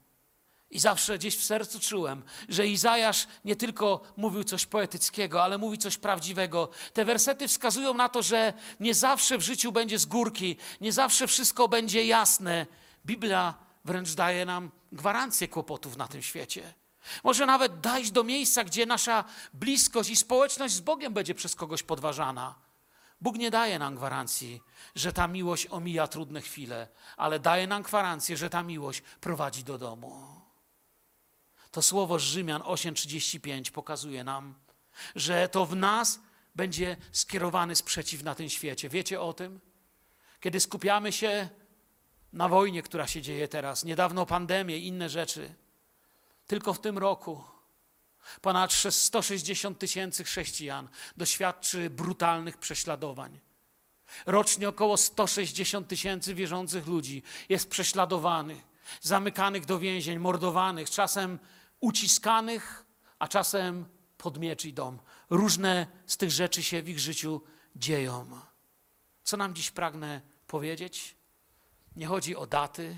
I 0.69 0.79
zawsze 0.79 1.17
gdzieś 1.17 1.37
w 1.37 1.43
sercu 1.43 1.79
czułem, 1.79 2.23
że 2.49 2.67
Izajasz 2.67 3.27
nie 3.45 3.55
tylko 3.55 4.01
mówił 4.17 4.43
coś 4.43 4.65
poetyckiego, 4.65 5.43
ale 5.43 5.57
mówi 5.57 5.77
coś 5.77 5.97
prawdziwego. 5.97 6.69
Te 6.93 7.05
wersety 7.05 7.47
wskazują 7.47 7.93
na 7.93 8.09
to, 8.09 8.21
że 8.21 8.53
nie 8.79 8.93
zawsze 8.93 9.37
w 9.37 9.41
życiu 9.41 9.71
będzie 9.71 9.99
z 9.99 10.05
górki, 10.05 10.57
nie 10.81 10.91
zawsze 10.91 11.27
wszystko 11.27 11.67
będzie 11.67 12.05
jasne. 12.05 12.65
Biblia 13.05 13.53
wręcz 13.85 14.13
daje 14.13 14.45
nam 14.45 14.71
gwarancję 14.91 15.47
kłopotów 15.47 15.97
na 15.97 16.07
tym 16.07 16.21
świecie. 16.21 16.73
Może 17.23 17.45
nawet 17.45 17.79
dojść 17.79 18.11
do 18.11 18.23
miejsca, 18.23 18.63
gdzie 18.63 18.85
nasza 18.85 19.23
bliskość 19.53 20.09
i 20.09 20.15
społeczność 20.15 20.73
z 20.73 20.79
Bogiem 20.79 21.13
będzie 21.13 21.35
przez 21.35 21.55
kogoś 21.55 21.83
podważana. 21.83 22.64
Bóg 23.21 23.37
nie 23.37 23.51
daje 23.51 23.79
nam 23.79 23.95
gwarancji, 23.95 24.61
że 24.95 25.13
ta 25.13 25.27
miłość 25.27 25.67
omija 25.69 26.07
trudne 26.07 26.41
chwile, 26.41 26.87
ale 27.17 27.39
daje 27.39 27.67
nam 27.67 27.83
gwarancję, 27.83 28.37
że 28.37 28.49
ta 28.49 28.63
miłość 28.63 29.01
prowadzi 29.01 29.63
do 29.63 29.77
domu. 29.77 30.41
To 31.71 31.81
słowo 31.81 32.19
z 32.19 32.23
Rzymian 32.23 32.61
8:35 32.61 33.71
pokazuje 33.71 34.23
nam, 34.23 34.55
że 35.15 35.49
to 35.49 35.65
w 35.65 35.75
nas 35.75 36.19
będzie 36.55 36.97
skierowany 37.11 37.75
sprzeciw 37.75 38.23
na 38.23 38.35
tym 38.35 38.49
świecie. 38.49 38.89
Wiecie 38.89 39.21
o 39.21 39.33
tym? 39.33 39.59
Kiedy 40.39 40.59
skupiamy 40.59 41.11
się 41.11 41.49
na 42.33 42.49
wojnie, 42.49 42.83
która 42.83 43.07
się 43.07 43.21
dzieje 43.21 43.47
teraz, 43.47 43.83
niedawno 43.83 44.25
pandemię 44.25 44.77
inne 44.77 45.09
rzeczy, 45.09 45.55
tylko 46.47 46.73
w 46.73 46.79
tym 46.79 46.97
roku 46.97 47.43
Ponad 48.41 48.73
160 48.89 49.79
tysięcy 49.79 50.23
chrześcijan 50.23 50.89
doświadczy 51.17 51.89
brutalnych 51.89 52.57
prześladowań. 52.57 53.39
Rocznie 54.25 54.69
około 54.69 54.97
160 54.97 55.87
tysięcy 55.87 56.35
wierzących 56.35 56.87
ludzi 56.87 57.23
jest 57.49 57.69
prześladowanych, 57.69 58.63
zamykanych 59.01 59.65
do 59.65 59.79
więzień, 59.79 60.19
mordowanych, 60.19 60.89
czasem 60.89 61.39
uciskanych, 61.79 62.85
a 63.19 63.27
czasem 63.27 63.85
pod 64.17 64.39
miecz 64.39 64.65
idą. 64.65 64.97
Różne 65.29 65.87
z 66.05 66.17
tych 66.17 66.31
rzeczy 66.31 66.63
się 66.63 66.81
w 66.81 66.89
ich 66.89 66.99
życiu 66.99 67.41
dzieją. 67.75 68.41
Co 69.23 69.37
nam 69.37 69.55
dziś 69.55 69.71
pragnę 69.71 70.21
powiedzieć? 70.47 71.15
Nie 71.95 72.07
chodzi 72.07 72.35
o 72.35 72.47
daty, 72.47 72.97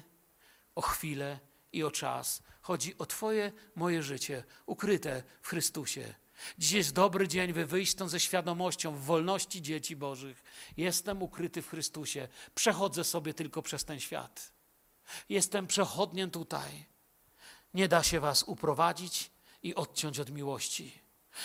o 0.75 0.81
chwile 0.81 1.39
i 1.71 1.83
o 1.83 1.91
czas, 1.91 2.43
Chodzi 2.67 2.97
o 2.97 3.05
Twoje, 3.05 3.51
moje 3.75 4.03
życie, 4.03 4.43
ukryte 4.65 5.23
w 5.41 5.47
Chrystusie. 5.47 6.13
Dziś 6.57 6.71
jest 6.71 6.93
dobry 6.93 7.27
dzień, 7.27 7.53
by 7.53 7.65
wyjść 7.65 7.91
stąd 7.91 8.11
ze 8.11 8.19
świadomością 8.19 8.95
w 8.95 9.01
wolności 9.01 9.61
dzieci 9.61 9.95
Bożych. 9.95 10.43
Jestem 10.77 11.23
ukryty 11.23 11.61
w 11.61 11.69
Chrystusie. 11.69 12.27
Przechodzę 12.55 13.03
sobie 13.03 13.33
tylko 13.33 13.61
przez 13.61 13.85
ten 13.85 13.99
świat. 13.99 14.53
Jestem 15.29 15.67
przechodniem 15.67 16.31
tutaj. 16.31 16.85
Nie 17.73 17.87
da 17.87 18.03
się 18.03 18.19
Was 18.19 18.43
uprowadzić 18.43 19.31
i 19.63 19.75
odciąć 19.75 20.19
od 20.19 20.29
miłości. 20.31 21.01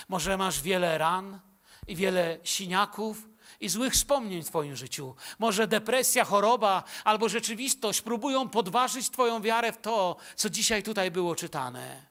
Może 0.09 0.37
masz 0.37 0.63
wiele 0.63 0.99
ran 0.99 1.41
i 1.87 1.97
wiele 1.97 2.39
siniaków, 2.45 3.29
i 3.61 3.69
złych 3.69 3.93
wspomnień 3.93 4.43
w 4.43 4.47
Twoim 4.49 4.77
życiu. 4.77 5.15
Może 5.39 5.67
depresja, 5.67 6.25
choroba 6.25 6.85
albo 7.05 7.29
rzeczywistość 7.29 8.01
próbują 8.01 8.49
podważyć 8.49 9.11
Twoją 9.11 9.43
wiarę 9.43 9.73
w 9.73 9.81
to, 9.81 10.17
co 10.37 10.51
dzisiaj 10.51 10.83
tutaj 10.83 11.11
było 11.11 11.35
czytane. 11.35 12.07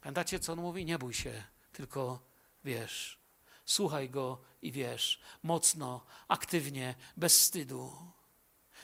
Pamiętacie, 0.00 0.38
co 0.38 0.52
on 0.52 0.60
mówi? 0.60 0.84
Nie 0.84 0.98
bój 0.98 1.14
się, 1.14 1.42
tylko 1.72 2.20
wiesz. 2.64 3.18
Słuchaj 3.64 4.10
go 4.10 4.38
i 4.62 4.72
wiesz. 4.72 5.20
Mocno, 5.42 6.04
aktywnie, 6.28 6.94
bez 7.16 7.38
wstydu. 7.38 7.92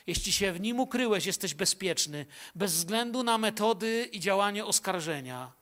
Jeśli 0.06 0.32
się 0.32 0.52
w 0.52 0.60
nim 0.60 0.80
ukryłeś, 0.80 1.26
jesteś 1.26 1.54
bezpieczny, 1.54 2.26
bez 2.54 2.74
względu 2.74 3.22
na 3.22 3.38
metody 3.38 4.08
i 4.12 4.20
działanie 4.20 4.64
oskarżenia. 4.64 5.52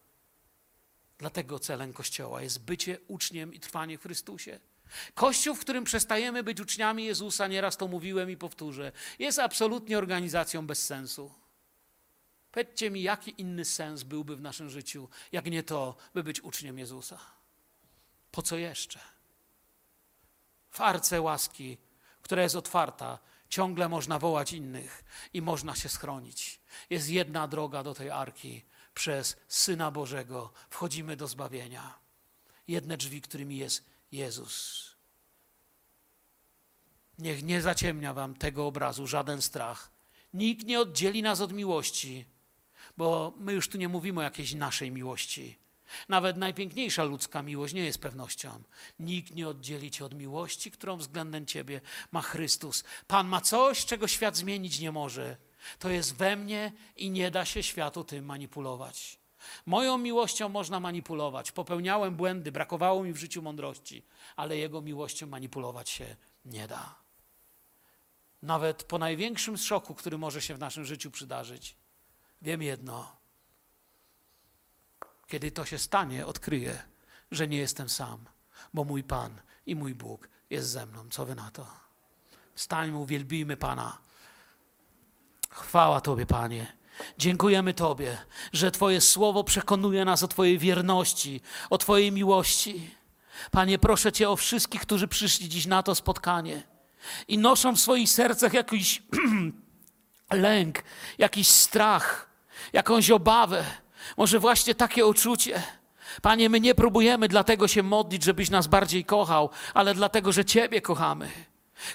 Dlatego 1.19 1.59
celem 1.59 1.93
Kościoła 1.93 2.43
jest 2.43 2.65
bycie 2.65 2.99
uczniem 3.09 3.55
i 3.55 3.61
trwanie 3.61 3.99
w 3.99 4.03
Chrystusie. 4.03 4.61
Kościół, 5.15 5.55
w 5.55 5.61
którym 5.61 5.85
przestajemy 5.85 6.43
być 6.43 6.61
uczniami 6.61 7.05
Jezusa, 7.05 7.47
nieraz 7.47 7.77
to 7.77 7.89
mówiłem 7.89 8.31
i 8.31 8.37
powtórzę, 8.37 8.93
jest 9.19 9.39
absolutnie 9.39 9.99
organizacją 9.99 10.67
bez 10.67 10.87
sensu. 10.87 11.35
Powiedzcie 12.53 12.91
mi, 12.91 13.03
jaki 13.03 13.41
inny 13.41 13.65
sens 13.65 14.03
byłby 14.03 14.37
w 14.37 14.41
naszym 14.41 14.71
życiu, 14.71 15.09
jak 15.33 15.47
nie 15.47 15.63
to, 15.63 15.97
by 16.15 16.23
być 16.23 16.41
uczniem 16.41 16.79
Jezusa? 16.79 17.21
Po 18.31 18.43
co 18.43 18.57
jeszcze? 18.57 19.01
W 20.71 20.81
arce 20.81 21.21
łaski, 21.21 21.79
która 22.23 22.43
jest 22.43 22.57
otwarta, 22.57 23.19
ciągle 23.49 23.89
można 23.89 24.19
wołać 24.19 24.53
innych 24.53 25.05
i 25.33 25.43
można 25.43 25.75
się 25.75 25.89
schronić. 25.89 26.61
Jest 26.91 27.09
jedna 27.09 27.49
droga 27.49 27.83
do 27.83 27.95
tej 27.95 28.11
arki. 28.11 28.65
Przez 28.99 29.37
Syna 29.49 29.91
Bożego 29.91 30.53
wchodzimy 30.71 31.17
do 31.17 31.29
zbawienia. 31.29 31.99
Jedne 32.69 32.97
drzwi, 32.97 33.21
którymi 33.21 33.57
jest 33.57 33.85
Jezus. 34.13 34.85
Niech 37.19 37.43
nie 37.43 37.63
zaciemnia 37.63 38.15
wam 38.15 38.35
tego 38.35 38.67
obrazu 38.67 39.07
żaden 39.07 39.43
strach. 39.43 39.91
Nikt 40.35 40.67
nie 40.67 40.81
oddzieli 40.81 41.23
nas 41.23 41.41
od 41.41 41.53
miłości, 41.53 42.25
bo 42.97 43.35
my 43.37 43.53
już 43.53 43.69
tu 43.69 43.79
nie 43.79 43.89
mówimy 43.89 44.21
o 44.21 44.23
jakiejś 44.23 44.55
naszej 44.55 44.91
miłości. 44.91 45.59
Nawet 46.09 46.37
najpiękniejsza 46.37 47.05
ludzka 47.05 47.43
miłość 47.43 47.75
nie 47.75 47.85
jest 47.85 48.01
pewnością. 48.01 48.63
Nikt 48.99 49.35
nie 49.35 49.49
oddzieli 49.49 49.91
cię 49.91 50.05
od 50.05 50.15
miłości, 50.15 50.71
którą 50.71 50.97
względem 50.97 51.47
ciebie 51.47 51.81
ma 52.13 52.23
Chrystus. 52.23 52.85
Pan 53.07 53.29
ma 53.29 53.41
coś, 53.41 53.87
czego 53.87 54.09
świat 54.09 54.37
zmienić 54.37 54.81
nie 54.81 54.93
może. 54.93 55.37
To 55.79 55.91
jest 55.91 56.17
we 56.17 56.37
mnie 56.37 56.73
i 56.97 57.11
nie 57.11 57.31
da 57.31 57.45
się 57.45 57.63
światu 57.63 58.05
tym 58.05 58.25
manipulować. 58.25 59.19
Moją 59.67 59.99
miłością 59.99 60.49
można 60.49 60.81
manipulować. 60.81 61.53
Popełniałem 61.53 62.17
błędy, 62.17 62.53
brakowało 62.53 63.05
mi 63.05 63.13
w 63.13 63.17
życiu 63.17 63.43
mądrości, 63.43 64.07
ale 64.37 64.57
Jego 64.57 64.83
miłością 64.83 65.27
manipulować 65.27 65.91
się 65.91 66.17
nie 66.45 66.69
da. 66.69 66.95
Nawet 68.43 68.85
po 68.85 68.99
największym 68.99 69.57
szoku, 69.57 69.95
który 69.95 70.19
może 70.19 70.43
się 70.43 70.55
w 70.55 70.59
naszym 70.59 70.85
życiu 70.85 71.11
przydarzyć, 71.11 71.77
wiem 72.43 72.63
jedno. 72.63 73.17
Kiedy 75.27 75.51
to 75.51 75.65
się 75.65 75.79
stanie, 75.79 76.27
odkryję, 76.27 76.83
że 77.31 77.49
nie 77.49 77.59
jestem 77.59 77.89
sam, 77.89 78.25
bo 78.75 78.85
mój 78.85 79.05
Pan 79.05 79.41
i 79.67 79.77
mój 79.77 79.95
Bóg 79.95 80.29
jest 80.51 80.69
ze 80.69 80.87
mną. 80.87 81.09
Co 81.11 81.27
wy 81.27 81.35
na 81.35 81.51
to? 81.51 81.67
Stańmy, 82.55 82.99
uwielbijmy 82.99 83.57
Pana. 83.57 83.99
Chwała 85.49 86.01
Tobie, 86.01 86.27
Panie. 86.27 86.67
Dziękujemy 87.19 87.75
Tobie, 87.75 88.19
że 88.53 88.71
Twoje 88.71 89.01
słowo 89.01 89.45
przekonuje 89.45 90.05
nas 90.05 90.23
o 90.23 90.29
Twojej 90.29 90.59
wierności, 90.59 91.41
o 91.71 91.79
Twojej 91.79 92.13
miłości. 92.13 92.91
Panie, 93.51 93.79
proszę 93.79 94.13
Cię 94.13 94.31
o 94.31 94.37
wszystkich, 94.37 94.81
którzy 94.81 95.09
przyszli 95.09 95.49
dziś 95.49 95.67
na 95.67 95.83
to 95.83 95.95
spotkanie 95.95 96.63
i 97.29 97.39
noszą 97.39 97.77
w 97.77 97.81
swoich 97.81 98.11
sercach 98.11 98.53
jakiś 98.53 99.03
lęk, 100.31 100.83
jakiś 101.19 101.49
strach, 101.49 102.31
jakąś 102.73 103.11
obawę, 103.11 103.65
może 104.17 104.39
właśnie 104.39 104.75
takie 104.75 105.07
uczucie. 105.07 105.63
Panie, 106.23 106.49
my 106.49 106.61
nie 106.61 106.75
próbujemy 106.75 107.29
dlatego 107.29 107.69
się 107.69 107.83
modlić, 107.83 108.25
żebyś 108.25 108.51
nas 108.51 108.67
bardziej 108.67 109.05
kochał, 109.05 109.51
ale 109.75 109.95
dlatego, 109.95 110.33
że 110.33 110.45
Ciebie 110.45 110.81
kochamy. 110.81 111.31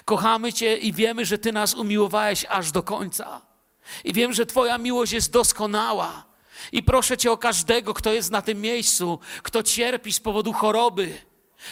Kochamy 0.04 0.52
Cię 0.52 0.76
i 0.76 0.92
wiemy, 0.92 1.24
że 1.24 1.38
Ty 1.38 1.52
nas 1.52 1.74
umiłowałeś 1.74 2.46
aż 2.48 2.72
do 2.72 2.82
końca. 2.82 3.40
I 4.04 4.12
wiem, 4.12 4.32
że 4.32 4.46
Twoja 4.46 4.78
miłość 4.78 5.12
jest 5.12 5.32
doskonała. 5.32 6.24
I 6.72 6.82
proszę 6.82 7.16
Cię 7.18 7.32
o 7.32 7.36
każdego, 7.36 7.94
kto 7.94 8.12
jest 8.12 8.30
na 8.30 8.42
tym 8.42 8.60
miejscu, 8.60 9.18
kto 9.42 9.62
cierpi 9.62 10.12
z 10.12 10.20
powodu 10.20 10.52
choroby, 10.52 11.18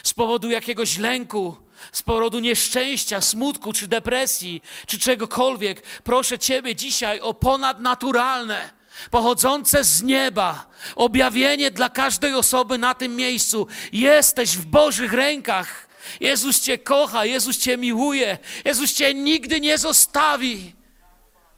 z 0.02 0.14
powodu 0.14 0.50
jakiegoś 0.50 0.98
lęku, 0.98 1.56
z 1.92 2.02
powodu 2.02 2.38
nieszczęścia, 2.38 3.20
smutku 3.20 3.72
czy 3.72 3.88
depresji, 3.88 4.62
czy 4.86 4.98
czegokolwiek. 4.98 5.82
Proszę 6.04 6.38
Ciebie 6.38 6.74
dzisiaj 6.74 7.20
o 7.20 7.34
ponadnaturalne, 7.34 8.70
pochodzące 9.10 9.84
z 9.84 10.02
nieba, 10.02 10.66
objawienie 10.96 11.70
dla 11.70 11.88
każdej 11.88 12.34
osoby 12.34 12.78
na 12.78 12.94
tym 12.94 13.16
miejscu. 13.16 13.66
Jesteś 13.92 14.56
w 14.56 14.66
Bożych 14.66 15.12
rękach. 15.12 15.91
Jezus 16.20 16.60
Cię 16.60 16.78
kocha, 16.78 17.24
Jezus 17.24 17.58
Cię 17.58 17.76
miłuje, 17.76 18.38
Jezus 18.64 18.92
Cię 18.92 19.14
nigdy 19.14 19.60
nie 19.60 19.78
zostawi. 19.78 20.74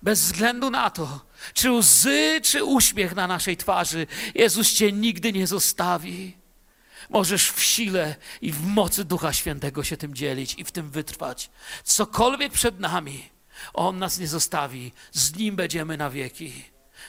Bez 0.02 0.22
względu 0.22 0.70
na 0.70 0.90
to, 0.90 1.20
czy 1.54 1.70
łzy, 1.70 2.40
czy 2.42 2.64
uśmiech 2.64 3.14
na 3.14 3.26
naszej 3.26 3.56
twarzy, 3.56 4.06
Jezus 4.34 4.72
Cię 4.72 4.92
nigdy 4.92 5.32
nie 5.32 5.46
zostawi. 5.46 6.36
Możesz 7.10 7.50
w 7.50 7.62
sile 7.62 8.16
i 8.40 8.52
w 8.52 8.66
mocy 8.66 9.04
Ducha 9.04 9.32
Świętego 9.32 9.84
się 9.84 9.96
tym 9.96 10.14
dzielić 10.14 10.54
i 10.58 10.64
w 10.64 10.72
tym 10.72 10.90
wytrwać. 10.90 11.50
Cokolwiek 11.84 12.52
przed 12.52 12.80
nami, 12.80 13.30
On 13.74 13.98
nas 13.98 14.18
nie 14.18 14.28
zostawi, 14.28 14.92
z 15.12 15.36
Nim 15.36 15.56
będziemy 15.56 15.96
na 15.96 16.10
wieki. 16.10 16.52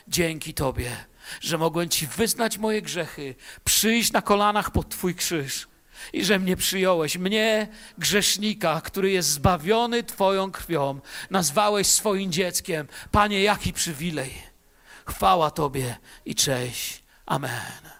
Dzięki 0.07 0.53
Tobie, 0.53 1.05
że 1.41 1.57
mogłem 1.57 1.89
Ci 1.89 2.07
wyznać 2.07 2.57
moje 2.57 2.81
grzechy, 2.81 3.36
przyjść 3.63 4.11
na 4.11 4.21
kolanach 4.21 4.71
pod 4.71 4.89
Twój 4.89 5.15
krzyż 5.15 5.67
i 6.13 6.25
że 6.25 6.39
mnie 6.39 6.57
przyjąłeś, 6.57 7.17
mnie, 7.17 7.67
grzesznika, 7.97 8.81
który 8.81 9.11
jest 9.11 9.29
zbawiony 9.29 10.03
Twoją 10.03 10.51
krwią, 10.51 10.99
nazwałeś 11.29 11.87
swoim 11.87 12.31
dzieckiem. 12.31 12.87
Panie, 13.11 13.43
jaki 13.43 13.73
przywilej. 13.73 14.33
Chwała 15.05 15.51
Tobie 15.51 15.97
i 16.25 16.35
cześć. 16.35 17.03
Amen. 17.25 17.94